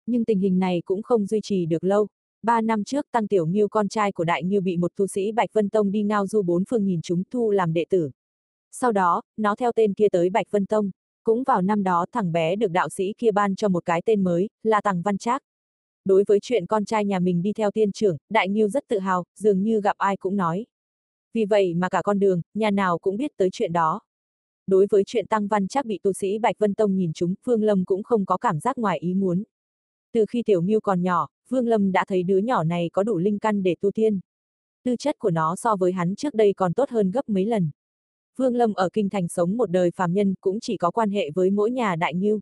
Nhưng 0.05 0.25
tình 0.25 0.39
hình 0.39 0.59
này 0.59 0.81
cũng 0.85 1.01
không 1.01 1.25
duy 1.25 1.39
trì 1.43 1.65
được 1.65 1.83
lâu. 1.83 2.07
Ba 2.43 2.61
năm 2.61 2.83
trước 2.83 3.05
Tăng 3.11 3.27
Tiểu 3.27 3.45
Nghiêu 3.45 3.67
con 3.67 3.87
trai 3.87 4.11
của 4.11 4.23
Đại 4.23 4.43
Nghiêu 4.43 4.61
bị 4.61 4.77
một 4.77 4.91
tu 4.95 5.07
sĩ 5.07 5.31
Bạch 5.31 5.53
Vân 5.53 5.69
Tông 5.69 5.91
đi 5.91 6.03
ngao 6.03 6.27
du 6.27 6.41
bốn 6.41 6.63
phương 6.69 6.85
nhìn 6.85 7.01
chúng 7.01 7.23
thu 7.31 7.51
làm 7.51 7.73
đệ 7.73 7.85
tử. 7.89 8.11
Sau 8.71 8.91
đó, 8.91 9.21
nó 9.37 9.55
theo 9.55 9.71
tên 9.75 9.93
kia 9.93 10.09
tới 10.11 10.29
Bạch 10.29 10.51
Vân 10.51 10.65
Tông. 10.65 10.91
Cũng 11.23 11.43
vào 11.43 11.61
năm 11.61 11.83
đó 11.83 12.05
thằng 12.11 12.31
bé 12.31 12.55
được 12.55 12.71
đạo 12.71 12.89
sĩ 12.89 13.13
kia 13.17 13.31
ban 13.31 13.55
cho 13.55 13.69
một 13.69 13.85
cái 13.85 14.01
tên 14.05 14.23
mới, 14.23 14.49
là 14.63 14.81
Tằng 14.81 15.01
Văn 15.01 15.17
Trác. 15.17 15.43
Đối 16.05 16.23
với 16.27 16.39
chuyện 16.41 16.65
con 16.65 16.85
trai 16.85 17.05
nhà 17.05 17.19
mình 17.19 17.41
đi 17.41 17.53
theo 17.53 17.71
tiên 17.71 17.91
trưởng, 17.91 18.17
Đại 18.29 18.49
Nghiêu 18.49 18.69
rất 18.69 18.83
tự 18.87 18.99
hào, 18.99 19.23
dường 19.35 19.63
như 19.63 19.81
gặp 19.81 19.97
ai 19.97 20.17
cũng 20.17 20.35
nói. 20.35 20.65
Vì 21.33 21.45
vậy 21.45 21.73
mà 21.73 21.89
cả 21.89 22.01
con 22.01 22.19
đường, 22.19 22.41
nhà 22.53 22.71
nào 22.71 22.97
cũng 22.97 23.17
biết 23.17 23.31
tới 23.37 23.49
chuyện 23.51 23.73
đó. 23.73 24.01
Đối 24.67 24.87
với 24.89 25.03
chuyện 25.05 25.27
Tăng 25.27 25.47
Văn 25.47 25.67
Trác 25.67 25.85
bị 25.85 25.99
tu 26.03 26.13
sĩ 26.13 26.39
Bạch 26.39 26.59
Vân 26.59 26.73
Tông 26.73 26.95
nhìn 26.95 27.13
chúng, 27.13 27.33
Phương 27.45 27.63
Lâm 27.63 27.85
cũng 27.85 28.03
không 28.03 28.25
có 28.25 28.37
cảm 28.37 28.59
giác 28.59 28.77
ngoài 28.77 28.99
ý 28.99 29.13
muốn. 29.13 29.43
Từ 30.13 30.25
khi 30.29 30.43
Tiểu 30.45 30.61
Nghiêu 30.61 30.81
còn 30.81 31.01
nhỏ, 31.01 31.27
Vương 31.49 31.67
Lâm 31.67 31.91
đã 31.91 32.05
thấy 32.07 32.23
đứa 32.23 32.37
nhỏ 32.37 32.63
này 32.63 32.89
có 32.93 33.03
đủ 33.03 33.17
linh 33.17 33.39
căn 33.39 33.63
để 33.63 33.75
tu 33.81 33.91
tiên. 33.91 34.19
Tư 34.83 34.95
chất 34.95 35.19
của 35.19 35.31
nó 35.31 35.55
so 35.55 35.75
với 35.75 35.91
hắn 35.91 36.15
trước 36.15 36.33
đây 36.33 36.53
còn 36.53 36.73
tốt 36.73 36.89
hơn 36.89 37.11
gấp 37.11 37.29
mấy 37.29 37.45
lần. 37.45 37.69
Vương 38.37 38.55
Lâm 38.55 38.73
ở 38.73 38.89
kinh 38.93 39.09
thành 39.09 39.27
sống 39.27 39.57
một 39.57 39.71
đời 39.71 39.91
phàm 39.95 40.13
nhân 40.13 40.33
cũng 40.41 40.59
chỉ 40.59 40.77
có 40.77 40.91
quan 40.91 41.09
hệ 41.09 41.31
với 41.31 41.51
mỗi 41.51 41.71
nhà 41.71 41.95
đại 41.95 42.13
nghiêu. 42.13 42.39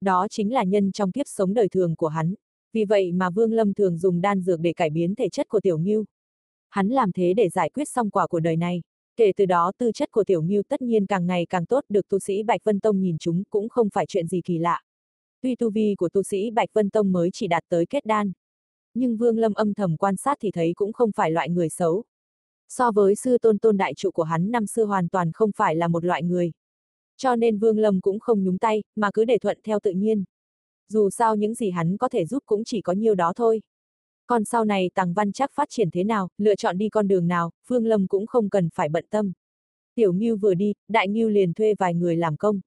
Đó 0.00 0.26
chính 0.30 0.52
là 0.52 0.64
nhân 0.64 0.92
trong 0.92 1.12
kiếp 1.12 1.26
sống 1.28 1.54
đời 1.54 1.68
thường 1.68 1.96
của 1.96 2.08
hắn. 2.08 2.34
Vì 2.72 2.84
vậy 2.84 3.12
mà 3.12 3.30
Vương 3.30 3.52
Lâm 3.52 3.74
thường 3.74 3.98
dùng 3.98 4.20
đan 4.20 4.40
dược 4.40 4.60
để 4.60 4.72
cải 4.72 4.90
biến 4.90 5.14
thể 5.14 5.28
chất 5.28 5.48
của 5.48 5.60
tiểu 5.60 5.78
nghiêu. 5.78 6.04
Hắn 6.68 6.88
làm 6.88 7.12
thế 7.12 7.34
để 7.34 7.48
giải 7.48 7.70
quyết 7.70 7.88
xong 7.88 8.10
quả 8.10 8.26
của 8.26 8.40
đời 8.40 8.56
này. 8.56 8.82
Kể 9.16 9.32
từ 9.36 9.46
đó 9.46 9.72
tư 9.78 9.92
chất 9.92 10.10
của 10.10 10.24
tiểu 10.24 10.42
nghiêu 10.42 10.62
tất 10.68 10.82
nhiên 10.82 11.06
càng 11.06 11.26
ngày 11.26 11.46
càng 11.48 11.66
tốt, 11.66 11.84
được 11.88 12.08
tu 12.08 12.18
sĩ 12.18 12.42
Bạch 12.42 12.64
Vân 12.64 12.80
Tông 12.80 13.00
nhìn 13.00 13.18
chúng 13.18 13.42
cũng 13.50 13.68
không 13.68 13.88
phải 13.92 14.06
chuyện 14.08 14.26
gì 14.26 14.40
kỳ 14.44 14.58
lạ. 14.58 14.82
Tuy 15.42 15.56
tu 15.56 15.70
vi 15.70 15.94
của 15.98 16.08
tu 16.08 16.22
sĩ 16.22 16.50
Bạch 16.50 16.68
Vân 16.72 16.90
Tông 16.90 17.12
mới 17.12 17.30
chỉ 17.32 17.46
đạt 17.46 17.62
tới 17.68 17.86
kết 17.86 18.06
đan. 18.06 18.32
Nhưng 18.94 19.16
Vương 19.16 19.38
Lâm 19.38 19.54
âm 19.54 19.74
thầm 19.74 19.96
quan 19.96 20.16
sát 20.16 20.38
thì 20.40 20.50
thấy 20.50 20.72
cũng 20.76 20.92
không 20.92 21.10
phải 21.12 21.30
loại 21.30 21.50
người 21.50 21.68
xấu. 21.68 22.04
So 22.68 22.90
với 22.90 23.14
sư 23.14 23.38
tôn 23.38 23.58
tôn 23.58 23.76
đại 23.76 23.94
trụ 23.94 24.10
của 24.10 24.22
hắn 24.22 24.50
năm 24.50 24.66
xưa 24.66 24.84
hoàn 24.84 25.08
toàn 25.08 25.32
không 25.32 25.50
phải 25.56 25.76
là 25.76 25.88
một 25.88 26.04
loại 26.04 26.22
người. 26.22 26.52
Cho 27.16 27.36
nên 27.36 27.58
Vương 27.58 27.78
Lâm 27.78 28.00
cũng 28.00 28.20
không 28.20 28.44
nhúng 28.44 28.58
tay, 28.58 28.82
mà 28.96 29.10
cứ 29.14 29.24
để 29.24 29.38
thuận 29.38 29.58
theo 29.64 29.80
tự 29.80 29.90
nhiên. 29.90 30.24
Dù 30.88 31.10
sao 31.10 31.36
những 31.36 31.54
gì 31.54 31.70
hắn 31.70 31.96
có 31.96 32.08
thể 32.08 32.26
giúp 32.26 32.42
cũng 32.46 32.64
chỉ 32.64 32.80
có 32.80 32.92
nhiêu 32.92 33.14
đó 33.14 33.32
thôi. 33.36 33.62
Còn 34.26 34.44
sau 34.44 34.64
này 34.64 34.90
Tàng 34.94 35.14
Văn 35.14 35.32
chắc 35.32 35.50
phát 35.54 35.68
triển 35.70 35.90
thế 35.90 36.04
nào, 36.04 36.28
lựa 36.38 36.54
chọn 36.54 36.78
đi 36.78 36.88
con 36.88 37.08
đường 37.08 37.28
nào, 37.28 37.50
Vương 37.66 37.86
Lâm 37.86 38.06
cũng 38.06 38.26
không 38.26 38.48
cần 38.48 38.68
phải 38.74 38.88
bận 38.88 39.04
tâm. 39.10 39.32
Tiểu 39.94 40.12
Ngưu 40.12 40.36
vừa 40.36 40.54
đi, 40.54 40.74
Đại 40.88 41.08
Ngưu 41.08 41.28
liền 41.28 41.54
thuê 41.54 41.74
vài 41.78 41.94
người 41.94 42.16
làm 42.16 42.36
công. 42.36 42.60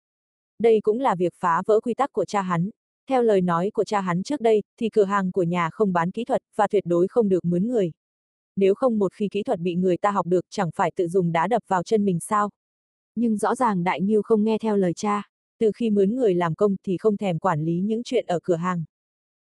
Đây 0.59 0.79
cũng 0.83 0.99
là 0.99 1.15
việc 1.15 1.33
phá 1.35 1.61
vỡ 1.65 1.79
quy 1.79 1.93
tắc 1.93 2.13
của 2.13 2.25
cha 2.25 2.41
hắn. 2.41 2.69
Theo 3.09 3.23
lời 3.23 3.41
nói 3.41 3.71
của 3.73 3.83
cha 3.83 4.01
hắn 4.01 4.23
trước 4.23 4.41
đây, 4.41 4.63
thì 4.79 4.89
cửa 4.89 5.03
hàng 5.03 5.31
của 5.31 5.43
nhà 5.43 5.69
không 5.69 5.93
bán 5.93 6.11
kỹ 6.11 6.25
thuật, 6.25 6.41
và 6.55 6.67
tuyệt 6.67 6.83
đối 6.85 7.07
không 7.07 7.29
được 7.29 7.45
mướn 7.45 7.67
người. 7.67 7.91
Nếu 8.59 8.75
không 8.75 9.00
một 9.00 9.13
khi 9.13 9.27
kỹ 9.31 9.44
thuật 9.44 9.59
bị 9.59 9.75
người 9.75 9.97
ta 9.97 10.11
học 10.11 10.25
được 10.25 10.45
chẳng 10.50 10.69
phải 10.75 10.91
tự 10.95 11.07
dùng 11.07 11.31
đá 11.31 11.47
đập 11.47 11.63
vào 11.67 11.83
chân 11.83 12.06
mình 12.06 12.19
sao. 12.19 12.50
Nhưng 13.15 13.38
rõ 13.38 13.56
ràng 13.56 13.83
Đại 13.83 14.01
nhiêu 14.01 14.21
không 14.21 14.44
nghe 14.44 14.57
theo 14.57 14.77
lời 14.77 14.94
cha, 14.94 15.23
từ 15.59 15.71
khi 15.75 15.89
mướn 15.89 16.15
người 16.15 16.33
làm 16.33 16.56
công 16.56 16.75
thì 16.85 16.97
không 16.97 17.17
thèm 17.17 17.39
quản 17.39 17.61
lý 17.61 17.79
những 17.79 18.03
chuyện 18.03 18.25
ở 18.27 18.39
cửa 18.44 18.56
hàng. 18.56 18.83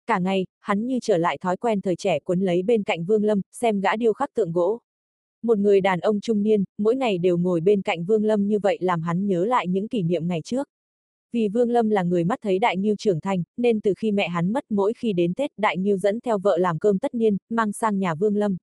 Cả 0.06 0.18
ngày, 0.18 0.46
hắn 0.60 0.86
như 0.86 0.98
trở 1.02 1.16
lại 1.16 1.38
thói 1.38 1.56
quen 1.56 1.80
thời 1.80 1.96
trẻ 1.96 2.18
cuốn 2.20 2.40
lấy 2.40 2.62
bên 2.62 2.82
cạnh 2.82 3.04
Vương 3.04 3.24
Lâm, 3.24 3.40
xem 3.52 3.80
gã 3.80 3.96
điêu 3.96 4.12
khắc 4.12 4.34
tượng 4.34 4.52
gỗ. 4.52 4.80
Một 5.42 5.58
người 5.58 5.80
đàn 5.80 6.00
ông 6.00 6.20
trung 6.20 6.42
niên, 6.42 6.64
mỗi 6.78 6.96
ngày 6.96 7.18
đều 7.18 7.38
ngồi 7.38 7.60
bên 7.60 7.82
cạnh 7.82 8.04
Vương 8.04 8.24
Lâm 8.24 8.46
như 8.46 8.58
vậy 8.58 8.78
làm 8.80 9.02
hắn 9.02 9.26
nhớ 9.26 9.44
lại 9.44 9.68
những 9.68 9.88
kỷ 9.88 10.02
niệm 10.02 10.28
ngày 10.28 10.40
trước. 10.44 10.68
Vì 11.32 11.48
Vương 11.48 11.70
Lâm 11.70 11.90
là 11.90 12.02
người 12.02 12.24
mắt 12.24 12.38
thấy 12.42 12.58
Đại 12.58 12.76
Nghiêu 12.76 12.96
trưởng 12.96 13.20
thành, 13.20 13.42
nên 13.56 13.80
từ 13.80 13.94
khi 13.98 14.12
mẹ 14.12 14.28
hắn 14.28 14.52
mất 14.52 14.64
mỗi 14.70 14.92
khi 14.92 15.12
đến 15.12 15.34
Tết 15.34 15.50
Đại 15.56 15.78
Nghiêu 15.78 15.96
dẫn 15.96 16.20
theo 16.20 16.38
vợ 16.38 16.58
làm 16.58 16.78
cơm 16.78 16.98
tất 16.98 17.14
niên, 17.14 17.36
mang 17.48 17.72
sang 17.72 17.98
nhà 17.98 18.14
Vương 18.14 18.36
Lâm. 18.36 18.56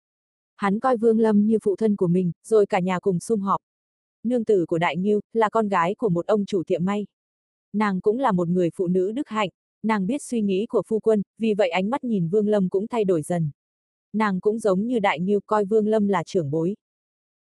Hắn 0.56 0.80
coi 0.80 0.98
Vương 0.98 1.20
Lâm 1.20 1.46
như 1.46 1.58
phụ 1.64 1.76
thân 1.76 1.96
của 1.96 2.08
mình, 2.08 2.32
rồi 2.44 2.66
cả 2.66 2.80
nhà 2.80 3.00
cùng 3.00 3.20
sum 3.20 3.40
họp. 3.40 3.62
Nương 4.24 4.46
tử 4.46 4.66
của 4.66 4.78
Đại 4.78 4.98
Nghiêu, 4.98 5.20
là 5.34 5.50
con 5.50 5.68
gái 5.68 5.96
của 5.96 6.10
một 6.10 6.26
ông 6.26 6.46
chủ 6.46 6.64
tiệm 6.68 6.86
may. 6.86 7.06
Nàng 7.74 8.02
cũng 8.02 8.20
là 8.20 8.32
một 8.32 8.48
người 8.48 8.70
phụ 8.76 8.88
nữ 8.88 9.12
đức 9.12 9.28
hạnh, 9.28 9.50
nàng 9.84 10.08
biết 10.08 10.22
suy 10.22 10.42
nghĩ 10.42 10.66
của 10.66 10.84
phu 10.88 11.00
quân, 11.00 11.22
vì 11.38 11.54
vậy 11.54 11.70
ánh 11.70 11.90
mắt 11.90 12.04
nhìn 12.04 12.30
Vương 12.30 12.48
Lâm 12.48 12.70
cũng 12.70 12.88
thay 12.88 13.06
đổi 13.06 13.22
dần. 13.22 13.50
Nàng 14.14 14.40
cũng 14.40 14.60
giống 14.60 14.88
như 14.88 15.00
Đại 15.00 15.20
Nghiêu 15.20 15.40
coi 15.46 15.66
Vương 15.66 15.88
Lâm 15.88 16.08
là 16.08 16.24
trưởng 16.24 16.52
bối. 16.52 16.76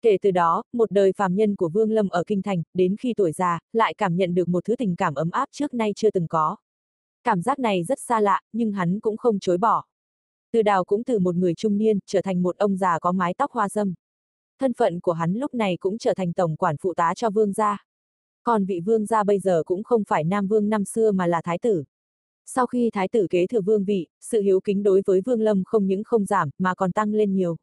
Kể 0.01 0.17
từ 0.22 0.31
đó, 0.31 0.63
một 0.74 0.91
đời 0.91 1.12
phàm 1.17 1.36
nhân 1.36 1.55
của 1.55 1.69
Vương 1.69 1.91
Lâm 1.91 2.10
ở 2.10 2.24
Kinh 2.27 2.41
Thành, 2.41 2.63
đến 2.74 2.95
khi 3.00 3.13
tuổi 3.17 3.31
già, 3.31 3.60
lại 3.74 3.93
cảm 3.93 4.15
nhận 4.15 4.36
được 4.36 4.48
một 4.48 4.65
thứ 4.65 4.75
tình 4.75 4.95
cảm 4.95 5.15
ấm 5.15 5.29
áp 5.31 5.50
trước 5.51 5.74
nay 5.74 5.91
chưa 5.95 6.12
từng 6.12 6.27
có. 6.27 6.55
Cảm 7.24 7.41
giác 7.41 7.60
này 7.60 7.84
rất 7.84 8.00
xa 8.00 8.19
lạ, 8.19 8.41
nhưng 8.53 8.72
hắn 8.72 9.00
cũng 9.00 9.17
không 9.17 9.39
chối 9.39 9.57
bỏ. 9.57 9.86
Từ 10.55 10.62
đào 10.62 10.83
cũng 10.83 11.03
từ 11.03 11.19
một 11.19 11.35
người 11.35 11.53
trung 11.53 11.77
niên, 11.77 12.00
trở 12.05 12.21
thành 12.21 12.41
một 12.43 12.57
ông 12.57 12.77
già 12.77 13.00
có 13.00 13.12
mái 13.12 13.33
tóc 13.33 13.51
hoa 13.51 13.69
dâm. 13.69 13.93
Thân 14.59 14.74
phận 14.74 15.00
của 15.00 15.12
hắn 15.12 15.33
lúc 15.33 15.53
này 15.53 15.77
cũng 15.79 15.97
trở 15.97 16.13
thành 16.13 16.33
tổng 16.33 16.55
quản 16.55 16.75
phụ 16.81 16.93
tá 16.93 17.13
cho 17.15 17.29
vương 17.29 17.53
gia. 17.53 17.85
Còn 18.43 18.65
vị 18.65 18.79
vương 18.79 19.05
gia 19.05 19.24
bây 19.24 19.39
giờ 19.39 19.63
cũng 19.65 19.83
không 19.83 20.03
phải 20.07 20.24
nam 20.24 20.47
vương 20.47 20.69
năm 20.69 20.85
xưa 20.85 21.12
mà 21.12 21.27
là 21.27 21.41
thái 21.41 21.59
tử. 21.59 21.83
Sau 22.45 22.65
khi 22.67 22.89
thái 22.93 23.07
tử 23.07 23.27
kế 23.29 23.47
thừa 23.47 23.62
vương 23.62 23.83
vị, 23.83 24.07
sự 24.21 24.41
hiếu 24.41 24.59
kính 24.59 24.83
đối 24.83 25.01
với 25.05 25.21
vương 25.21 25.41
lâm 25.41 25.63
không 25.65 25.88
những 25.88 26.03
không 26.03 26.25
giảm 26.25 26.50
mà 26.57 26.75
còn 26.75 26.91
tăng 26.91 27.13
lên 27.13 27.33
nhiều. 27.33 27.55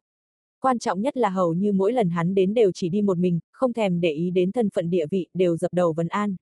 Quan 0.59 0.79
trọng 0.79 1.01
nhất 1.01 1.17
là 1.17 1.29
hầu 1.29 1.53
như 1.53 1.71
mỗi 1.71 1.93
lần 1.93 2.09
hắn 2.09 2.35
đến 2.35 2.53
đều 2.53 2.71
chỉ 2.73 2.89
đi 2.89 3.01
một 3.01 3.17
mình, 3.17 3.39
không 3.51 3.73
thèm 3.73 4.01
để 4.01 4.11
ý 4.11 4.31
đến 4.31 4.51
thân 4.51 4.69
phận 4.69 4.89
địa 4.89 5.05
vị, 5.11 5.27
đều 5.33 5.57
dập 5.57 5.73
đầu 5.73 5.93
vấn 5.93 6.07
an. 6.07 6.35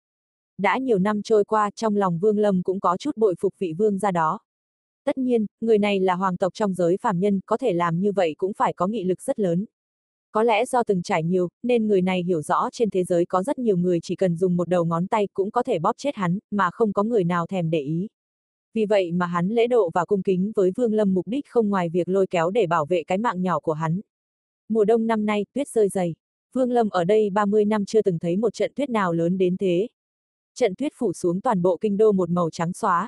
Đã 0.58 0.77
nhiều 0.77 1.00
năm 1.00 1.22
trôi 1.22 1.46
qua, 1.46 1.70
trong 1.75 1.96
lòng 1.96 2.20
vương 2.20 2.38
lâm 2.38 2.63
cũng 2.63 2.79
có 2.79 2.98
chút 2.98 3.17
bội 3.17 3.36
phục 3.39 3.53
vị 3.60 3.74
vương 3.77 4.00
gia 4.00 4.12
đó. 4.12 4.39
Tất 5.05 5.17
nhiên, 5.17 5.46
người 5.62 5.77
này 5.77 6.00
là 6.00 6.15
hoàng 6.15 6.38
tộc 6.38 6.53
trong 6.53 6.74
giới 6.74 6.98
phàm 7.01 7.20
nhân, 7.20 7.39
có 7.46 7.58
thể 7.58 7.74
làm 7.74 8.00
như 8.00 8.12
vậy 8.12 8.36
cũng 8.38 8.53
phải 8.53 8.74
có 8.74 8.88
nghị 8.88 9.03
lực 9.03 9.22
rất 9.22 9.39
lớn. 9.39 9.65
Có 10.31 10.43
lẽ 10.43 10.65
do 10.65 10.84
từng 10.84 11.01
trải 11.01 11.24
nhiều, 11.24 11.50
nên 11.63 11.88
người 11.88 12.01
này 12.01 12.24
hiểu 12.24 12.41
rõ 12.41 12.70
trên 12.72 12.89
thế 12.89 13.03
giới 13.03 13.25
có 13.25 13.43
rất 13.43 13.60
nhiều 13.60 13.77
người 13.77 14.00
chỉ 14.03 14.15
cần 14.15 14.36
dùng 14.36 14.58
một 14.58 14.70
đầu 14.70 14.86
ngón 14.86 15.08
tay 15.08 15.27
cũng 15.34 15.51
có 15.51 15.63
thể 15.63 15.79
bóp 15.79 15.93
chết 15.98 16.15
hắn, 16.15 16.39
mà 16.51 16.70
không 16.72 16.93
có 16.93 17.03
người 17.03 17.24
nào 17.24 17.48
thèm 17.48 17.70
để 17.70 17.79
ý. 17.79 18.08
Vì 18.74 18.86
vậy 18.86 19.12
mà 19.12 19.25
hắn 19.25 19.50
lễ 19.50 19.67
độ 19.67 19.89
và 19.93 20.05
cung 20.05 20.24
kính 20.24 20.51
với 20.55 20.72
Vương 20.75 20.93
Lâm 20.93 21.13
mục 21.13 21.27
đích 21.27 21.46
không 21.48 21.70
ngoài 21.70 21.89
việc 21.89 22.10
lôi 22.10 22.27
kéo 22.27 22.50
để 22.50 22.67
bảo 22.67 22.86
vệ 22.86 23.03
cái 23.03 23.17
mạng 23.17 23.41
nhỏ 23.41 23.60
của 23.60 23.74
hắn. 23.74 24.01
Mùa 24.70 24.86
đông 24.86 25.08
năm 25.08 25.25
nay, 25.25 25.46
tuyết 25.53 25.67
rơi 25.67 25.89
dày. 25.89 26.15
Vương 26.53 26.72
Lâm 26.72 26.89
ở 26.89 27.03
đây 27.03 27.29
30 27.29 27.65
năm 27.65 27.86
chưa 27.86 28.01
từng 28.01 28.20
thấy 28.20 28.38
một 28.38 28.53
trận 28.53 28.72
tuyết 28.75 28.89
nào 28.89 29.13
lớn 29.13 29.38
đến 29.38 29.58
thế. 29.58 29.88
Trận 30.55 30.75
tuyết 30.75 30.91
phủ 30.96 31.13
xuống 31.13 31.41
toàn 31.41 31.62
bộ 31.62 31.77
kinh 31.81 31.98
đô 31.98 32.12
một 32.12 32.29
màu 32.29 32.50
trắng 32.50 32.74
xóa, 32.74 33.08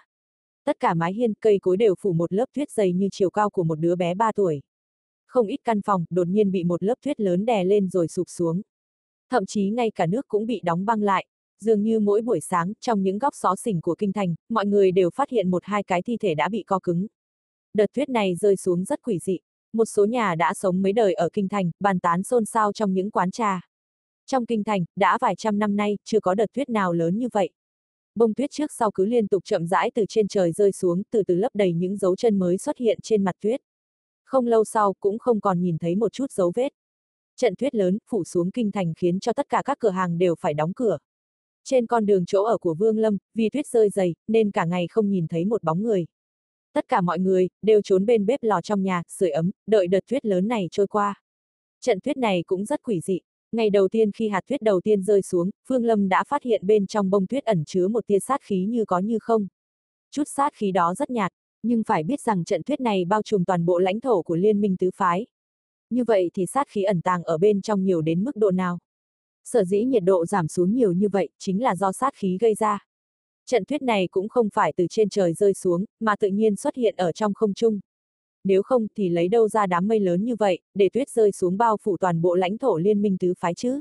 Tất 0.65 0.79
cả 0.79 0.93
mái 0.93 1.13
hiên, 1.13 1.33
cây 1.33 1.59
cối 1.61 1.77
đều 1.77 1.95
phủ 1.99 2.13
một 2.13 2.33
lớp 2.33 2.45
tuyết 2.53 2.71
dày 2.71 2.93
như 2.93 3.07
chiều 3.11 3.29
cao 3.29 3.49
của 3.49 3.63
một 3.63 3.75
đứa 3.75 3.95
bé 3.95 4.13
3 4.13 4.31
tuổi. 4.31 4.61
Không 5.25 5.47
ít 5.47 5.57
căn 5.63 5.81
phòng, 5.81 6.05
đột 6.09 6.27
nhiên 6.27 6.51
bị 6.51 6.63
một 6.63 6.83
lớp 6.83 6.95
tuyết 7.01 7.19
lớn 7.19 7.45
đè 7.45 7.63
lên 7.63 7.89
rồi 7.89 8.07
sụp 8.07 8.29
xuống. 8.29 8.61
Thậm 9.29 9.45
chí 9.45 9.69
ngay 9.69 9.91
cả 9.91 10.05
nước 10.05 10.27
cũng 10.27 10.45
bị 10.45 10.61
đóng 10.63 10.85
băng 10.85 11.01
lại. 11.01 11.25
Dường 11.59 11.83
như 11.83 11.99
mỗi 11.99 12.21
buổi 12.21 12.39
sáng, 12.41 12.73
trong 12.81 13.03
những 13.03 13.17
góc 13.17 13.35
xó 13.35 13.55
xỉnh 13.55 13.81
của 13.81 13.95
kinh 13.95 14.13
thành, 14.13 14.35
mọi 14.49 14.65
người 14.65 14.91
đều 14.91 15.09
phát 15.09 15.29
hiện 15.29 15.51
một 15.51 15.63
hai 15.65 15.83
cái 15.83 16.01
thi 16.01 16.17
thể 16.17 16.35
đã 16.35 16.49
bị 16.49 16.63
co 16.63 16.79
cứng. 16.83 17.07
Đợt 17.73 17.85
tuyết 17.93 18.09
này 18.09 18.35
rơi 18.35 18.55
xuống 18.55 18.83
rất 18.83 19.01
quỷ 19.01 19.19
dị. 19.19 19.39
Một 19.73 19.85
số 19.85 20.05
nhà 20.05 20.35
đã 20.35 20.53
sống 20.53 20.81
mấy 20.81 20.93
đời 20.93 21.13
ở 21.13 21.29
Kinh 21.33 21.49
Thành, 21.49 21.71
bàn 21.79 21.99
tán 21.99 22.23
xôn 22.23 22.45
xao 22.45 22.73
trong 22.73 22.93
những 22.93 23.11
quán 23.11 23.31
trà. 23.31 23.61
Trong 24.25 24.45
Kinh 24.45 24.63
Thành, 24.63 24.85
đã 24.95 25.17
vài 25.21 25.35
trăm 25.35 25.59
năm 25.59 25.75
nay, 25.75 25.97
chưa 26.03 26.19
có 26.19 26.35
đợt 26.35 26.45
tuyết 26.53 26.69
nào 26.69 26.93
lớn 26.93 27.17
như 27.17 27.27
vậy. 27.31 27.49
Bông 28.15 28.33
tuyết 28.33 28.51
trước 28.51 28.71
sau 28.71 28.91
cứ 28.91 29.05
liên 29.05 29.27
tục 29.27 29.43
chậm 29.45 29.67
rãi 29.67 29.91
từ 29.95 30.05
trên 30.09 30.27
trời 30.27 30.51
rơi 30.51 30.71
xuống, 30.71 31.01
từ 31.11 31.23
từ 31.23 31.35
lấp 31.35 31.51
đầy 31.55 31.73
những 31.73 31.97
dấu 31.97 32.15
chân 32.15 32.39
mới 32.39 32.57
xuất 32.57 32.77
hiện 32.77 32.99
trên 33.03 33.23
mặt 33.23 33.35
tuyết. 33.41 33.61
Không 34.25 34.47
lâu 34.47 34.65
sau, 34.65 34.93
cũng 34.99 35.19
không 35.19 35.41
còn 35.41 35.61
nhìn 35.61 35.77
thấy 35.77 35.95
một 35.95 36.13
chút 36.13 36.31
dấu 36.31 36.51
vết. 36.55 36.73
Trận 37.37 37.55
tuyết 37.55 37.75
lớn, 37.75 37.97
phủ 38.09 38.23
xuống 38.23 38.51
Kinh 38.51 38.71
Thành 38.71 38.93
khiến 38.97 39.19
cho 39.19 39.33
tất 39.33 39.49
cả 39.49 39.61
các 39.65 39.79
cửa 39.79 39.89
hàng 39.89 40.17
đều 40.17 40.35
phải 40.39 40.53
đóng 40.53 40.73
cửa. 40.75 40.97
Trên 41.63 41.87
con 41.87 42.05
đường 42.05 42.25
chỗ 42.25 42.43
ở 42.43 42.57
của 42.57 42.73
Vương 42.73 42.97
Lâm, 42.97 43.17
vì 43.33 43.49
tuyết 43.49 43.67
rơi 43.67 43.89
dày, 43.89 44.15
nên 44.27 44.51
cả 44.51 44.65
ngày 44.65 44.87
không 44.89 45.09
nhìn 45.09 45.27
thấy 45.27 45.45
một 45.45 45.63
bóng 45.63 45.83
người. 45.83 46.05
Tất 46.73 46.87
cả 46.87 47.01
mọi 47.01 47.19
người, 47.19 47.49
đều 47.61 47.81
trốn 47.81 48.05
bên 48.05 48.25
bếp 48.25 48.43
lò 48.43 48.61
trong 48.61 48.83
nhà, 48.83 49.03
sưởi 49.07 49.29
ấm, 49.29 49.51
đợi 49.67 49.87
đợt 49.87 49.99
tuyết 50.07 50.25
lớn 50.25 50.47
này 50.47 50.67
trôi 50.71 50.87
qua. 50.87 51.21
Trận 51.81 51.99
tuyết 52.03 52.17
này 52.17 52.43
cũng 52.47 52.65
rất 52.65 52.83
quỷ 52.83 52.99
dị. 53.01 53.19
Ngày 53.53 53.69
đầu 53.69 53.87
tiên 53.87 54.11
khi 54.11 54.29
hạt 54.29 54.41
tuyết 54.47 54.61
đầu 54.61 54.81
tiên 54.81 55.03
rơi 55.03 55.21
xuống, 55.21 55.49
Phương 55.67 55.85
Lâm 55.85 56.09
đã 56.09 56.23
phát 56.27 56.43
hiện 56.43 56.67
bên 56.67 56.87
trong 56.87 57.09
bông 57.09 57.27
tuyết 57.27 57.43
ẩn 57.43 57.63
chứa 57.65 57.87
một 57.87 58.07
tia 58.07 58.19
sát 58.19 58.41
khí 58.41 58.65
như 58.65 58.85
có 58.85 58.99
như 58.99 59.19
không. 59.19 59.47
Chút 60.11 60.23
sát 60.35 60.53
khí 60.53 60.71
đó 60.71 60.95
rất 60.95 61.09
nhạt, 61.09 61.31
nhưng 61.63 61.83
phải 61.83 62.03
biết 62.03 62.21
rằng 62.21 62.43
trận 62.43 62.63
tuyết 62.63 62.81
này 62.81 63.05
bao 63.05 63.21
trùm 63.21 63.43
toàn 63.43 63.65
bộ 63.65 63.79
lãnh 63.79 63.99
thổ 63.99 64.21
của 64.21 64.35
Liên 64.35 64.61
minh 64.61 64.77
tứ 64.77 64.89
phái. 64.95 65.25
Như 65.89 66.03
vậy 66.03 66.31
thì 66.33 66.45
sát 66.45 66.67
khí 66.67 66.83
ẩn 66.83 67.01
tàng 67.01 67.23
ở 67.23 67.37
bên 67.37 67.61
trong 67.61 67.83
nhiều 67.83 68.01
đến 68.01 68.23
mức 68.23 68.35
độ 68.35 68.51
nào? 68.51 68.79
Sở 69.45 69.63
dĩ 69.63 69.83
nhiệt 69.83 70.03
độ 70.03 70.25
giảm 70.25 70.47
xuống 70.47 70.73
nhiều 70.73 70.93
như 70.93 71.09
vậy, 71.09 71.29
chính 71.39 71.63
là 71.63 71.75
do 71.75 71.91
sát 71.91 72.13
khí 72.15 72.37
gây 72.41 72.53
ra. 72.55 72.85
Trận 73.45 73.65
tuyết 73.65 73.81
này 73.81 74.07
cũng 74.11 74.29
không 74.29 74.49
phải 74.53 74.73
từ 74.75 74.87
trên 74.89 75.09
trời 75.09 75.33
rơi 75.33 75.53
xuống, 75.53 75.85
mà 75.99 76.15
tự 76.15 76.27
nhiên 76.27 76.55
xuất 76.55 76.75
hiện 76.75 76.95
ở 76.97 77.11
trong 77.11 77.33
không 77.33 77.53
trung. 77.53 77.79
Nếu 78.43 78.63
không 78.63 78.87
thì 78.97 79.09
lấy 79.09 79.27
đâu 79.27 79.47
ra 79.47 79.65
đám 79.65 79.87
mây 79.87 79.99
lớn 79.99 80.23
như 80.23 80.35
vậy, 80.35 80.59
để 80.73 80.89
tuyết 80.93 81.09
rơi 81.09 81.31
xuống 81.31 81.57
bao 81.57 81.77
phủ 81.81 81.97
toàn 81.97 82.21
bộ 82.21 82.35
lãnh 82.35 82.57
thổ 82.57 82.77
liên 82.77 83.01
minh 83.01 83.17
tứ 83.17 83.33
phái 83.39 83.53
chứ? 83.53 83.79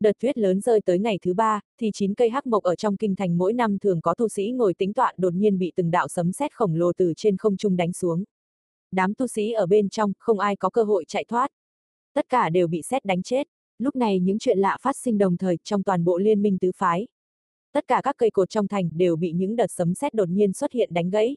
Đợt 0.00 0.12
tuyết 0.18 0.38
lớn 0.38 0.60
rơi 0.60 0.80
tới 0.80 0.98
ngày 0.98 1.18
thứ 1.22 1.34
ba, 1.34 1.60
thì 1.80 1.90
chín 1.94 2.14
cây 2.14 2.30
hắc 2.30 2.46
mộc 2.46 2.62
ở 2.62 2.76
trong 2.76 2.96
kinh 2.96 3.16
thành 3.16 3.38
mỗi 3.38 3.52
năm 3.52 3.78
thường 3.78 4.00
có 4.00 4.14
tu 4.14 4.28
sĩ 4.28 4.50
ngồi 4.50 4.74
tính 4.74 4.92
toán 4.92 5.14
đột 5.18 5.34
nhiên 5.34 5.58
bị 5.58 5.72
từng 5.76 5.90
đạo 5.90 6.08
sấm 6.08 6.32
sét 6.32 6.52
khổng 6.54 6.74
lồ 6.74 6.92
từ 6.92 7.12
trên 7.16 7.36
không 7.36 7.56
trung 7.56 7.76
đánh 7.76 7.92
xuống. 7.92 8.24
Đám 8.92 9.14
tu 9.14 9.26
sĩ 9.26 9.52
ở 9.52 9.66
bên 9.66 9.88
trong, 9.88 10.12
không 10.18 10.38
ai 10.38 10.56
có 10.56 10.70
cơ 10.70 10.82
hội 10.82 11.04
chạy 11.08 11.24
thoát. 11.24 11.50
Tất 12.14 12.28
cả 12.28 12.48
đều 12.48 12.66
bị 12.66 12.82
sét 12.82 13.04
đánh 13.04 13.22
chết. 13.22 13.46
Lúc 13.78 13.96
này 13.96 14.20
những 14.20 14.38
chuyện 14.38 14.58
lạ 14.58 14.76
phát 14.80 14.96
sinh 14.96 15.18
đồng 15.18 15.36
thời 15.36 15.56
trong 15.64 15.82
toàn 15.82 16.04
bộ 16.04 16.18
liên 16.18 16.42
minh 16.42 16.58
tứ 16.58 16.70
phái. 16.76 17.06
Tất 17.72 17.86
cả 17.88 18.00
các 18.04 18.14
cây 18.18 18.30
cột 18.30 18.50
trong 18.50 18.68
thành 18.68 18.90
đều 18.92 19.16
bị 19.16 19.32
những 19.32 19.56
đợt 19.56 19.70
sấm 19.70 19.94
sét 19.94 20.14
đột 20.14 20.28
nhiên 20.28 20.52
xuất 20.52 20.72
hiện 20.72 20.94
đánh 20.94 21.10
gãy. 21.10 21.36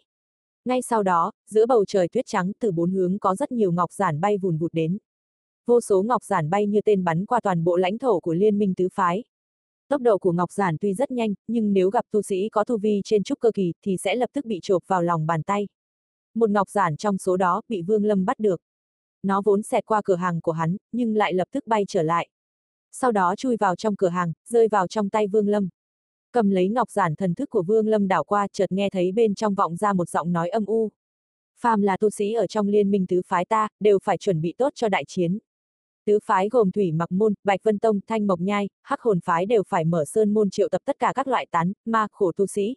Ngay 0.69 0.81
sau 0.81 1.03
đó, 1.03 1.31
giữa 1.47 1.65
bầu 1.65 1.85
trời 1.85 2.07
tuyết 2.07 2.25
trắng 2.25 2.51
từ 2.59 2.71
bốn 2.71 2.91
hướng 2.91 3.19
có 3.19 3.35
rất 3.35 3.51
nhiều 3.51 3.71
ngọc 3.71 3.91
giản 3.93 4.21
bay 4.21 4.37
vùn 4.37 4.57
vụt 4.57 4.73
đến. 4.73 4.97
Vô 5.65 5.81
số 5.81 6.03
ngọc 6.03 6.23
giản 6.23 6.49
bay 6.49 6.67
như 6.67 6.81
tên 6.85 7.03
bắn 7.03 7.25
qua 7.25 7.39
toàn 7.43 7.63
bộ 7.63 7.75
lãnh 7.75 7.97
thổ 7.97 8.19
của 8.19 8.33
liên 8.33 8.57
minh 8.57 8.73
tứ 8.75 8.87
phái. 8.93 9.23
Tốc 9.87 10.01
độ 10.01 10.17
của 10.17 10.31
ngọc 10.31 10.51
giản 10.51 10.77
tuy 10.81 10.93
rất 10.93 11.11
nhanh, 11.11 11.33
nhưng 11.47 11.73
nếu 11.73 11.89
gặp 11.89 12.05
tu 12.11 12.21
sĩ 12.21 12.49
có 12.49 12.63
tu 12.63 12.77
vi 12.77 13.01
trên 13.03 13.23
trúc 13.23 13.39
cơ 13.39 13.51
kỳ 13.53 13.73
thì 13.81 13.97
sẽ 13.97 14.15
lập 14.15 14.29
tức 14.33 14.45
bị 14.45 14.59
chộp 14.61 14.83
vào 14.87 15.03
lòng 15.03 15.25
bàn 15.25 15.43
tay. 15.43 15.67
Một 16.35 16.49
ngọc 16.49 16.69
giản 16.69 16.97
trong 16.97 17.17
số 17.17 17.37
đó 17.37 17.61
bị 17.69 17.81
Vương 17.81 18.05
Lâm 18.05 18.25
bắt 18.25 18.39
được. 18.39 18.61
Nó 19.23 19.41
vốn 19.45 19.63
xẹt 19.63 19.85
qua 19.85 20.01
cửa 20.05 20.15
hàng 20.15 20.41
của 20.41 20.51
hắn, 20.51 20.77
nhưng 20.91 21.15
lại 21.15 21.33
lập 21.33 21.47
tức 21.51 21.67
bay 21.67 21.83
trở 21.87 22.03
lại. 22.03 22.29
Sau 22.91 23.11
đó 23.11 23.35
chui 23.35 23.57
vào 23.57 23.75
trong 23.75 23.95
cửa 23.95 24.09
hàng, 24.09 24.33
rơi 24.49 24.67
vào 24.67 24.87
trong 24.87 25.09
tay 25.09 25.27
Vương 25.27 25.47
Lâm. 25.47 25.69
Cầm 26.31 26.49
lấy 26.49 26.69
ngọc 26.69 26.89
giản 26.89 27.15
thần 27.15 27.35
thức 27.35 27.49
của 27.49 27.63
Vương 27.63 27.87
Lâm 27.87 28.07
đảo 28.07 28.23
qua 28.23 28.47
chợt 28.53 28.71
nghe 28.71 28.89
thấy 28.89 29.11
bên 29.11 29.35
trong 29.35 29.55
vọng 29.55 29.75
ra 29.75 29.93
một 29.93 30.09
giọng 30.09 30.31
nói 30.31 30.49
âm 30.49 30.65
u. 30.65 30.91
Phàm 31.59 31.81
là 31.81 31.97
tu 31.97 32.09
sĩ 32.09 32.33
ở 32.33 32.47
trong 32.47 32.67
liên 32.67 32.91
minh 32.91 33.07
tứ 33.07 33.21
phái 33.27 33.45
ta, 33.45 33.67
đều 33.79 33.99
phải 34.03 34.17
chuẩn 34.17 34.41
bị 34.41 34.53
tốt 34.57 34.73
cho 34.75 34.89
đại 34.89 35.03
chiến. 35.07 35.39
Tứ 36.05 36.19
phái 36.23 36.49
gồm 36.49 36.71
Thủy 36.71 36.91
Mặc 36.91 37.11
Môn, 37.11 37.33
Bạch 37.43 37.63
Vân 37.63 37.79
Tông, 37.79 37.99
Thanh 38.07 38.27
Mộc 38.27 38.39
Nhai, 38.39 38.69
Hắc 38.83 39.01
Hồn 39.01 39.19
Phái 39.25 39.45
đều 39.45 39.63
phải 39.67 39.85
mở 39.85 40.05
sơn 40.05 40.33
môn 40.33 40.49
triệu 40.49 40.69
tập 40.69 40.81
tất 40.85 40.99
cả 40.99 41.13
các 41.15 41.27
loại 41.27 41.45
tán, 41.51 41.73
ma, 41.85 42.07
khổ 42.11 42.31
tu 42.31 42.47
sĩ. 42.47 42.75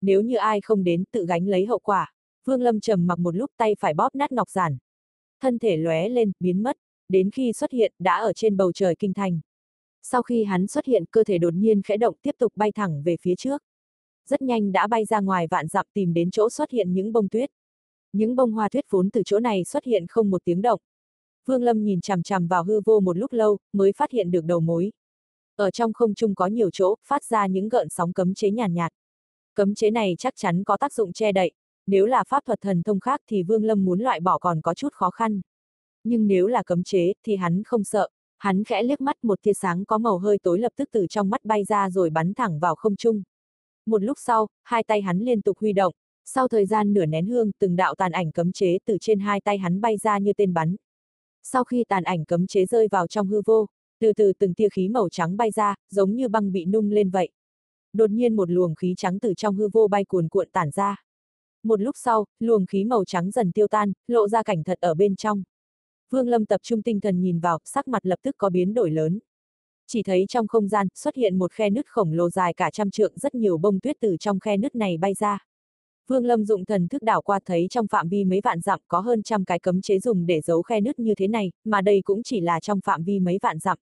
Nếu 0.00 0.22
như 0.22 0.36
ai 0.36 0.60
không 0.60 0.84
đến 0.84 1.04
tự 1.12 1.26
gánh 1.26 1.48
lấy 1.48 1.66
hậu 1.66 1.78
quả. 1.78 2.12
Vương 2.44 2.62
Lâm 2.62 2.80
trầm 2.80 3.06
mặc 3.06 3.18
một 3.18 3.36
lúc 3.36 3.50
tay 3.56 3.76
phải 3.80 3.94
bóp 3.94 4.14
nát 4.14 4.32
ngọc 4.32 4.50
giản. 4.50 4.78
Thân 5.40 5.58
thể 5.58 5.76
lóe 5.76 6.08
lên, 6.08 6.32
biến 6.40 6.62
mất, 6.62 6.76
đến 7.08 7.30
khi 7.30 7.52
xuất 7.52 7.72
hiện, 7.72 7.92
đã 7.98 8.16
ở 8.16 8.32
trên 8.32 8.56
bầu 8.56 8.72
trời 8.72 8.94
kinh 8.98 9.14
thành. 9.14 9.40
Sau 10.02 10.22
khi 10.22 10.44
hắn 10.44 10.66
xuất 10.66 10.86
hiện, 10.86 11.04
cơ 11.10 11.24
thể 11.24 11.38
đột 11.38 11.54
nhiên 11.54 11.82
khẽ 11.82 11.96
động 11.96 12.14
tiếp 12.22 12.34
tục 12.38 12.52
bay 12.56 12.72
thẳng 12.72 13.02
về 13.02 13.16
phía 13.20 13.34
trước. 13.36 13.62
Rất 14.26 14.42
nhanh 14.42 14.72
đã 14.72 14.86
bay 14.86 15.04
ra 15.04 15.20
ngoài 15.20 15.46
vạn 15.50 15.68
dặm 15.68 15.86
tìm 15.92 16.14
đến 16.14 16.30
chỗ 16.30 16.50
xuất 16.50 16.70
hiện 16.70 16.92
những 16.92 17.12
bông 17.12 17.28
tuyết. 17.28 17.50
Những 18.12 18.36
bông 18.36 18.52
hoa 18.52 18.68
tuyết 18.68 18.84
vốn 18.90 19.10
từ 19.10 19.22
chỗ 19.24 19.40
này 19.40 19.64
xuất 19.64 19.84
hiện 19.84 20.06
không 20.08 20.30
một 20.30 20.44
tiếng 20.44 20.62
động. 20.62 20.80
Vương 21.46 21.62
Lâm 21.62 21.84
nhìn 21.84 22.00
chằm 22.00 22.22
chằm 22.22 22.46
vào 22.46 22.64
hư 22.64 22.80
vô 22.84 23.00
một 23.00 23.18
lúc 23.18 23.32
lâu, 23.32 23.58
mới 23.72 23.92
phát 23.92 24.10
hiện 24.10 24.30
được 24.30 24.44
đầu 24.44 24.60
mối. 24.60 24.92
Ở 25.56 25.70
trong 25.70 25.92
không 25.92 26.14
trung 26.14 26.34
có 26.34 26.46
nhiều 26.46 26.70
chỗ, 26.72 26.94
phát 27.04 27.24
ra 27.24 27.46
những 27.46 27.68
gợn 27.68 27.88
sóng 27.88 28.12
cấm 28.12 28.34
chế 28.34 28.50
nhàn 28.50 28.74
nhạt, 28.74 28.92
nhạt. 28.92 28.92
Cấm 29.54 29.74
chế 29.74 29.90
này 29.90 30.14
chắc 30.18 30.34
chắn 30.36 30.64
có 30.64 30.76
tác 30.76 30.92
dụng 30.92 31.12
che 31.12 31.32
đậy, 31.32 31.52
nếu 31.86 32.06
là 32.06 32.24
pháp 32.28 32.44
thuật 32.44 32.60
thần 32.60 32.82
thông 32.82 33.00
khác 33.00 33.20
thì 33.26 33.42
Vương 33.42 33.64
Lâm 33.64 33.84
muốn 33.84 34.00
loại 34.00 34.20
bỏ 34.20 34.38
còn 34.38 34.60
có 34.60 34.74
chút 34.74 34.92
khó 34.92 35.10
khăn. 35.10 35.40
Nhưng 36.04 36.26
nếu 36.26 36.46
là 36.46 36.62
cấm 36.62 36.82
chế, 36.82 37.12
thì 37.26 37.36
hắn 37.36 37.62
không 37.62 37.84
sợ. 37.84 38.08
Hắn 38.38 38.64
khẽ 38.64 38.82
liếc 38.82 39.00
mắt 39.00 39.24
một 39.24 39.42
tia 39.42 39.52
sáng 39.52 39.84
có 39.84 39.98
màu 39.98 40.18
hơi 40.18 40.38
tối 40.42 40.58
lập 40.58 40.72
tức 40.76 40.88
từ 40.92 41.06
trong 41.10 41.30
mắt 41.30 41.44
bay 41.44 41.64
ra 41.64 41.90
rồi 41.90 42.10
bắn 42.10 42.34
thẳng 42.34 42.58
vào 42.58 42.74
không 42.74 42.96
trung. 42.96 43.22
Một 43.86 44.02
lúc 44.02 44.18
sau, 44.20 44.48
hai 44.62 44.82
tay 44.82 45.02
hắn 45.02 45.18
liên 45.18 45.42
tục 45.42 45.58
huy 45.58 45.72
động. 45.72 45.94
Sau 46.24 46.48
thời 46.48 46.66
gian 46.66 46.92
nửa 46.92 47.06
nén 47.06 47.26
hương, 47.26 47.50
từng 47.58 47.76
đạo 47.76 47.94
tàn 47.94 48.12
ảnh 48.12 48.32
cấm 48.32 48.52
chế 48.52 48.78
từ 48.84 48.96
trên 49.00 49.20
hai 49.20 49.40
tay 49.40 49.58
hắn 49.58 49.80
bay 49.80 49.96
ra 49.96 50.18
như 50.18 50.32
tên 50.32 50.54
bắn. 50.54 50.76
Sau 51.42 51.64
khi 51.64 51.84
tàn 51.88 52.04
ảnh 52.04 52.24
cấm 52.24 52.46
chế 52.46 52.66
rơi 52.66 52.88
vào 52.90 53.06
trong 53.06 53.28
hư 53.28 53.42
vô, 53.44 53.66
từ 54.00 54.12
từ 54.12 54.32
từng 54.38 54.54
tia 54.54 54.68
khí 54.68 54.88
màu 54.88 55.08
trắng 55.08 55.36
bay 55.36 55.50
ra, 55.50 55.74
giống 55.90 56.14
như 56.14 56.28
băng 56.28 56.52
bị 56.52 56.64
nung 56.64 56.90
lên 56.90 57.10
vậy. 57.10 57.28
Đột 57.92 58.10
nhiên 58.10 58.36
một 58.36 58.50
luồng 58.50 58.74
khí 58.74 58.94
trắng 58.96 59.18
từ 59.18 59.34
trong 59.36 59.56
hư 59.56 59.68
vô 59.72 59.88
bay 59.88 60.04
cuồn 60.04 60.28
cuộn 60.28 60.48
tản 60.52 60.70
ra. 60.70 60.96
Một 61.62 61.80
lúc 61.80 61.96
sau, 61.98 62.26
luồng 62.40 62.66
khí 62.66 62.84
màu 62.84 63.04
trắng 63.04 63.30
dần 63.30 63.52
tiêu 63.52 63.68
tan, 63.68 63.92
lộ 64.06 64.28
ra 64.28 64.42
cảnh 64.42 64.64
thật 64.64 64.78
ở 64.80 64.94
bên 64.94 65.16
trong. 65.16 65.42
Vương 66.10 66.28
Lâm 66.28 66.46
tập 66.46 66.60
trung 66.62 66.82
tinh 66.82 67.00
thần 67.00 67.20
nhìn 67.20 67.40
vào, 67.40 67.58
sắc 67.64 67.88
mặt 67.88 68.06
lập 68.06 68.18
tức 68.22 68.34
có 68.38 68.50
biến 68.50 68.74
đổi 68.74 68.90
lớn. 68.90 69.18
Chỉ 69.86 70.02
thấy 70.02 70.24
trong 70.28 70.48
không 70.48 70.68
gian, 70.68 70.88
xuất 70.94 71.14
hiện 71.14 71.38
một 71.38 71.52
khe 71.52 71.70
nứt 71.70 71.86
khổng 71.86 72.12
lồ 72.12 72.30
dài 72.30 72.54
cả 72.54 72.70
trăm 72.70 72.90
trượng 72.90 73.12
rất 73.18 73.34
nhiều 73.34 73.58
bông 73.58 73.80
tuyết 73.80 73.96
từ 74.00 74.16
trong 74.20 74.40
khe 74.40 74.56
nứt 74.56 74.74
này 74.74 74.96
bay 74.96 75.14
ra. 75.14 75.38
Vương 76.06 76.24
Lâm 76.24 76.44
dụng 76.44 76.64
thần 76.64 76.88
thức 76.88 77.02
đảo 77.02 77.22
qua 77.22 77.40
thấy 77.44 77.66
trong 77.70 77.86
phạm 77.86 78.08
vi 78.08 78.24
mấy 78.24 78.40
vạn 78.44 78.60
dặm 78.60 78.80
có 78.88 79.00
hơn 79.00 79.22
trăm 79.22 79.44
cái 79.44 79.58
cấm 79.58 79.80
chế 79.80 79.98
dùng 79.98 80.26
để 80.26 80.40
giấu 80.40 80.62
khe 80.62 80.80
nứt 80.80 80.98
như 80.98 81.14
thế 81.14 81.28
này, 81.28 81.52
mà 81.64 81.80
đây 81.80 82.00
cũng 82.04 82.22
chỉ 82.22 82.40
là 82.40 82.60
trong 82.60 82.80
phạm 82.84 83.04
vi 83.04 83.20
mấy 83.20 83.38
vạn 83.42 83.58
dặm. 83.58 83.78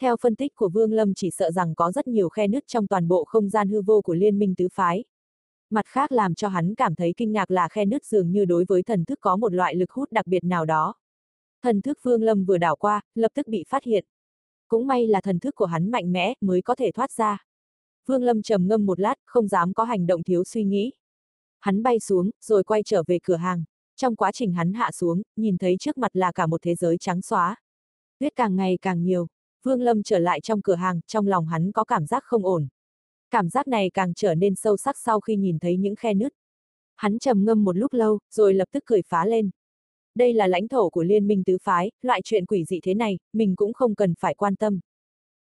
Theo 0.00 0.16
phân 0.16 0.36
tích 0.36 0.54
của 0.54 0.68
Vương 0.68 0.92
Lâm 0.92 1.14
chỉ 1.14 1.30
sợ 1.30 1.50
rằng 1.50 1.74
có 1.74 1.92
rất 1.92 2.08
nhiều 2.08 2.28
khe 2.28 2.46
nứt 2.46 2.64
trong 2.66 2.86
toàn 2.86 3.08
bộ 3.08 3.24
không 3.24 3.48
gian 3.48 3.68
hư 3.68 3.82
vô 3.82 4.02
của 4.02 4.14
Liên 4.14 4.38
minh 4.38 4.54
tứ 4.54 4.68
phái. 4.72 5.04
Mặt 5.70 5.86
khác 5.86 6.12
làm 6.12 6.34
cho 6.34 6.48
hắn 6.48 6.74
cảm 6.74 6.94
thấy 6.94 7.14
kinh 7.16 7.32
ngạc 7.32 7.50
là 7.50 7.68
khe 7.68 7.84
nứt 7.84 8.04
dường 8.04 8.30
như 8.30 8.44
đối 8.44 8.64
với 8.68 8.82
thần 8.82 9.04
thức 9.04 9.18
có 9.20 9.36
một 9.36 9.52
loại 9.52 9.74
lực 9.74 9.90
hút 9.90 10.12
đặc 10.12 10.26
biệt 10.26 10.44
nào 10.44 10.64
đó. 10.64 10.94
Thần 11.64 11.80
thức 11.80 11.98
Vương 12.02 12.22
Lâm 12.22 12.44
vừa 12.44 12.58
đảo 12.58 12.76
qua, 12.76 13.00
lập 13.14 13.32
tức 13.34 13.48
bị 13.48 13.64
phát 13.68 13.84
hiện. 13.84 14.04
Cũng 14.68 14.86
may 14.86 15.06
là 15.06 15.20
thần 15.20 15.38
thức 15.38 15.54
của 15.54 15.64
hắn 15.64 15.90
mạnh 15.90 16.12
mẽ, 16.12 16.34
mới 16.40 16.62
có 16.62 16.74
thể 16.74 16.90
thoát 16.92 17.12
ra. 17.12 17.44
Vương 18.06 18.22
Lâm 18.22 18.42
trầm 18.42 18.68
ngâm 18.68 18.86
một 18.86 19.00
lát, 19.00 19.14
không 19.24 19.48
dám 19.48 19.74
có 19.74 19.84
hành 19.84 20.06
động 20.06 20.22
thiếu 20.22 20.44
suy 20.44 20.64
nghĩ. 20.64 20.92
Hắn 21.60 21.82
bay 21.82 22.00
xuống, 22.00 22.30
rồi 22.40 22.64
quay 22.64 22.82
trở 22.82 23.02
về 23.06 23.18
cửa 23.22 23.36
hàng. 23.36 23.64
Trong 23.96 24.16
quá 24.16 24.32
trình 24.32 24.52
hắn 24.52 24.72
hạ 24.72 24.90
xuống, 24.92 25.22
nhìn 25.36 25.58
thấy 25.58 25.76
trước 25.80 25.98
mặt 25.98 26.16
là 26.16 26.32
cả 26.32 26.46
một 26.46 26.62
thế 26.62 26.74
giới 26.74 26.98
trắng 26.98 27.22
xóa. 27.22 27.56
Tuyết 28.18 28.36
càng 28.36 28.56
ngày 28.56 28.78
càng 28.82 29.02
nhiều. 29.02 29.26
Vương 29.62 29.82
Lâm 29.82 30.02
trở 30.02 30.18
lại 30.18 30.40
trong 30.40 30.62
cửa 30.62 30.74
hàng, 30.74 31.00
trong 31.06 31.26
lòng 31.26 31.46
hắn 31.46 31.72
có 31.72 31.84
cảm 31.84 32.06
giác 32.06 32.24
không 32.24 32.46
ổn. 32.46 32.68
Cảm 33.30 33.48
giác 33.48 33.68
này 33.68 33.90
càng 33.94 34.14
trở 34.14 34.34
nên 34.34 34.54
sâu 34.54 34.76
sắc 34.76 34.98
sau 34.98 35.20
khi 35.20 35.36
nhìn 35.36 35.58
thấy 35.58 35.76
những 35.76 35.96
khe 35.96 36.14
nứt. 36.14 36.32
Hắn 36.96 37.18
trầm 37.18 37.44
ngâm 37.44 37.64
một 37.64 37.76
lúc 37.76 37.92
lâu, 37.92 38.18
rồi 38.30 38.54
lập 38.54 38.68
tức 38.72 38.82
cười 38.86 39.02
phá 39.02 39.26
lên. 39.26 39.50
Đây 40.14 40.32
là 40.32 40.46
lãnh 40.46 40.68
thổ 40.68 40.90
của 40.90 41.02
liên 41.02 41.26
minh 41.26 41.44
tứ 41.44 41.58
phái, 41.62 41.90
loại 42.02 42.20
chuyện 42.24 42.46
quỷ 42.46 42.64
dị 42.64 42.80
thế 42.82 42.94
này, 42.94 43.18
mình 43.32 43.56
cũng 43.56 43.72
không 43.72 43.94
cần 43.94 44.14
phải 44.20 44.34
quan 44.34 44.56
tâm. 44.56 44.80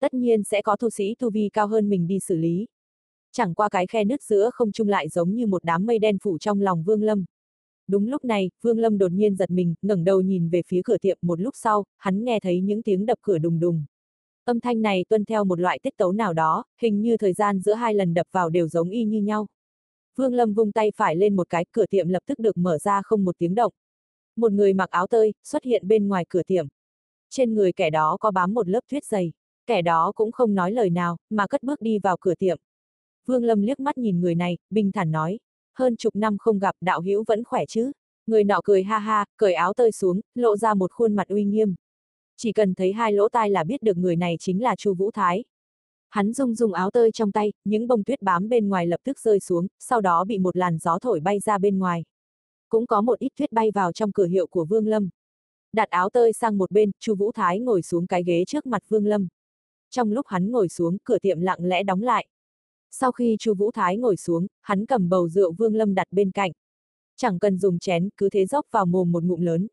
Tất 0.00 0.14
nhiên 0.14 0.44
sẽ 0.44 0.62
có 0.62 0.76
tu 0.76 0.90
sĩ 0.90 1.14
tu 1.18 1.30
vi 1.30 1.48
cao 1.52 1.66
hơn 1.66 1.88
mình 1.88 2.06
đi 2.06 2.18
xử 2.18 2.36
lý. 2.36 2.66
Chẳng 3.32 3.54
qua 3.54 3.68
cái 3.68 3.86
khe 3.86 4.04
nứt 4.04 4.22
giữa 4.22 4.50
không 4.52 4.72
trung 4.72 4.88
lại 4.88 5.08
giống 5.08 5.34
như 5.34 5.46
một 5.46 5.64
đám 5.64 5.86
mây 5.86 5.98
đen 5.98 6.18
phủ 6.22 6.38
trong 6.38 6.60
lòng 6.60 6.84
Vương 6.84 7.02
Lâm. 7.02 7.24
Đúng 7.88 8.08
lúc 8.08 8.24
này, 8.24 8.50
Vương 8.62 8.78
Lâm 8.78 8.98
đột 8.98 9.12
nhiên 9.12 9.36
giật 9.36 9.50
mình, 9.50 9.74
ngẩng 9.82 10.04
đầu 10.04 10.20
nhìn 10.20 10.48
về 10.48 10.62
phía 10.66 10.80
cửa 10.84 10.98
tiệm 10.98 11.18
một 11.22 11.40
lúc 11.40 11.54
sau, 11.56 11.84
hắn 11.98 12.24
nghe 12.24 12.40
thấy 12.40 12.60
những 12.60 12.82
tiếng 12.82 13.06
đập 13.06 13.18
cửa 13.22 13.38
đùng 13.38 13.60
đùng. 13.60 13.84
Âm 14.44 14.60
thanh 14.60 14.82
này 14.82 15.04
tuân 15.08 15.24
theo 15.24 15.44
một 15.44 15.60
loại 15.60 15.78
tiết 15.82 15.96
tấu 15.96 16.12
nào 16.12 16.32
đó, 16.32 16.64
hình 16.80 17.00
như 17.00 17.16
thời 17.16 17.32
gian 17.32 17.60
giữa 17.60 17.74
hai 17.74 17.94
lần 17.94 18.14
đập 18.14 18.26
vào 18.32 18.50
đều 18.50 18.68
giống 18.68 18.90
y 18.90 19.04
như 19.04 19.20
nhau. 19.20 19.46
Vương 20.16 20.34
Lâm 20.34 20.54
vung 20.54 20.72
tay 20.72 20.92
phải 20.96 21.16
lên 21.16 21.36
một 21.36 21.48
cái, 21.48 21.64
cửa 21.72 21.86
tiệm 21.86 22.08
lập 22.08 22.22
tức 22.26 22.38
được 22.38 22.56
mở 22.56 22.78
ra 22.78 23.02
không 23.04 23.24
một 23.24 23.38
tiếng 23.38 23.54
động. 23.54 23.72
Một 24.36 24.52
người 24.52 24.72
mặc 24.72 24.90
áo 24.90 25.06
tơi, 25.06 25.32
xuất 25.44 25.64
hiện 25.64 25.88
bên 25.88 26.08
ngoài 26.08 26.24
cửa 26.28 26.42
tiệm. 26.42 26.66
Trên 27.30 27.54
người 27.54 27.72
kẻ 27.72 27.90
đó 27.90 28.16
có 28.20 28.30
bám 28.30 28.54
một 28.54 28.68
lớp 28.68 28.80
tuyết 28.88 29.04
dày. 29.04 29.32
Kẻ 29.66 29.82
đó 29.82 30.12
cũng 30.14 30.32
không 30.32 30.54
nói 30.54 30.72
lời 30.72 30.90
nào, 30.90 31.16
mà 31.30 31.46
cất 31.46 31.62
bước 31.62 31.80
đi 31.80 31.98
vào 31.98 32.16
cửa 32.20 32.34
tiệm. 32.34 32.58
Vương 33.26 33.44
Lâm 33.44 33.62
liếc 33.62 33.80
mắt 33.80 33.98
nhìn 33.98 34.20
người 34.20 34.34
này, 34.34 34.58
bình 34.70 34.92
thản 34.92 35.10
nói. 35.10 35.38
Hơn 35.78 35.96
chục 35.96 36.16
năm 36.16 36.38
không 36.38 36.58
gặp, 36.58 36.74
đạo 36.80 37.00
hữu 37.00 37.24
vẫn 37.26 37.44
khỏe 37.44 37.64
chứ? 37.68 37.92
Người 38.26 38.44
nọ 38.44 38.60
cười 38.64 38.82
ha 38.82 38.98
ha, 38.98 39.24
cởi 39.36 39.54
áo 39.54 39.74
tơi 39.74 39.92
xuống, 39.92 40.20
lộ 40.34 40.56
ra 40.56 40.74
một 40.74 40.92
khuôn 40.92 41.14
mặt 41.14 41.28
uy 41.28 41.44
nghiêm. 41.44 41.74
Chỉ 42.36 42.52
cần 42.52 42.74
thấy 42.74 42.92
hai 42.92 43.12
lỗ 43.12 43.28
tai 43.28 43.50
là 43.50 43.64
biết 43.64 43.82
được 43.82 43.96
người 43.96 44.16
này 44.16 44.36
chính 44.40 44.62
là 44.62 44.76
Chu 44.76 44.94
Vũ 44.94 45.10
Thái. 45.10 45.44
Hắn 46.10 46.32
rung 46.32 46.54
rung 46.54 46.72
áo 46.72 46.90
tơi 46.90 47.12
trong 47.12 47.32
tay, 47.32 47.52
những 47.64 47.86
bông 47.86 48.04
tuyết 48.04 48.22
bám 48.22 48.48
bên 48.48 48.68
ngoài 48.68 48.86
lập 48.86 49.00
tức 49.04 49.18
rơi 49.20 49.40
xuống, 49.40 49.66
sau 49.78 50.00
đó 50.00 50.24
bị 50.24 50.38
một 50.38 50.56
làn 50.56 50.78
gió 50.78 50.98
thổi 50.98 51.20
bay 51.20 51.40
ra 51.40 51.58
bên 51.58 51.78
ngoài. 51.78 52.04
Cũng 52.70 52.86
có 52.86 53.00
một 53.00 53.18
ít 53.18 53.32
tuyết 53.36 53.52
bay 53.52 53.70
vào 53.70 53.92
trong 53.92 54.12
cửa 54.12 54.26
hiệu 54.26 54.46
của 54.46 54.64
Vương 54.64 54.86
Lâm. 54.86 55.08
Đặt 55.72 55.90
áo 55.90 56.10
tơi 56.10 56.32
sang 56.32 56.58
một 56.58 56.70
bên, 56.70 56.90
Chu 57.00 57.14
Vũ 57.14 57.32
Thái 57.32 57.60
ngồi 57.60 57.82
xuống 57.82 58.06
cái 58.06 58.24
ghế 58.24 58.44
trước 58.44 58.66
mặt 58.66 58.82
Vương 58.88 59.06
Lâm. 59.06 59.28
Trong 59.90 60.12
lúc 60.12 60.26
hắn 60.26 60.50
ngồi 60.50 60.68
xuống, 60.68 60.96
cửa 61.04 61.18
tiệm 61.18 61.40
lặng 61.40 61.58
lẽ 61.62 61.82
đóng 61.82 62.02
lại. 62.02 62.26
Sau 62.90 63.12
khi 63.12 63.36
Chu 63.40 63.54
Vũ 63.54 63.70
Thái 63.70 63.96
ngồi 63.96 64.16
xuống, 64.16 64.46
hắn 64.60 64.86
cầm 64.86 65.08
bầu 65.08 65.28
rượu 65.28 65.52
Vương 65.52 65.74
Lâm 65.74 65.94
đặt 65.94 66.06
bên 66.10 66.30
cạnh. 66.30 66.52
Chẳng 67.16 67.38
cần 67.38 67.58
dùng 67.58 67.78
chén, 67.78 68.08
cứ 68.16 68.28
thế 68.28 68.46
dốc 68.46 68.66
vào 68.70 68.86
mồm 68.86 69.12
một 69.12 69.24
ngụm 69.24 69.40
lớn. 69.40 69.66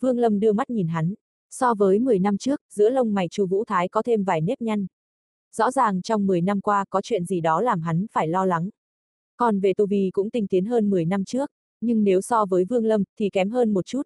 Vương 0.00 0.18
Lâm 0.18 0.40
đưa 0.40 0.52
mắt 0.52 0.70
nhìn 0.70 0.88
hắn. 0.88 1.14
So 1.50 1.74
với 1.74 1.98
10 1.98 2.18
năm 2.18 2.38
trước, 2.38 2.60
giữa 2.70 2.90
lông 2.90 3.14
mày 3.14 3.28
Chu 3.28 3.46
Vũ 3.46 3.64
Thái 3.64 3.88
có 3.88 4.02
thêm 4.02 4.24
vài 4.24 4.40
nếp 4.40 4.60
nhăn. 4.62 4.86
Rõ 5.52 5.70
ràng 5.70 6.02
trong 6.02 6.26
10 6.26 6.40
năm 6.40 6.60
qua 6.60 6.84
có 6.90 7.00
chuyện 7.02 7.24
gì 7.24 7.40
đó 7.40 7.60
làm 7.60 7.80
hắn 7.80 8.06
phải 8.12 8.28
lo 8.28 8.46
lắng. 8.46 8.70
Còn 9.36 9.60
về 9.60 9.74
tu 9.74 9.86
vi 9.86 10.10
cũng 10.12 10.30
tinh 10.30 10.46
tiến 10.46 10.64
hơn 10.64 10.90
10 10.90 11.04
năm 11.04 11.24
trước, 11.24 11.50
nhưng 11.84 12.04
nếu 12.04 12.20
so 12.20 12.46
với 12.46 12.64
Vương 12.64 12.84
Lâm 12.84 13.04
thì 13.18 13.30
kém 13.30 13.50
hơn 13.50 13.74
một 13.74 13.86
chút. 13.86 14.02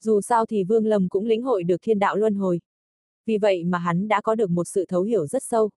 Dù 0.00 0.20
sao 0.20 0.46
thì 0.46 0.64
Vương 0.64 0.86
Lâm 0.86 1.08
cũng 1.08 1.26
lĩnh 1.26 1.42
hội 1.42 1.64
được 1.64 1.76
thiên 1.82 1.98
đạo 1.98 2.16
luân 2.16 2.34
hồi. 2.34 2.60
Vì 3.26 3.38
vậy 3.38 3.64
mà 3.64 3.78
hắn 3.78 4.08
đã 4.08 4.20
có 4.20 4.34
được 4.34 4.50
một 4.50 4.64
sự 4.64 4.84
thấu 4.88 5.02
hiểu 5.02 5.26
rất 5.26 5.42
sâu. 5.42 5.70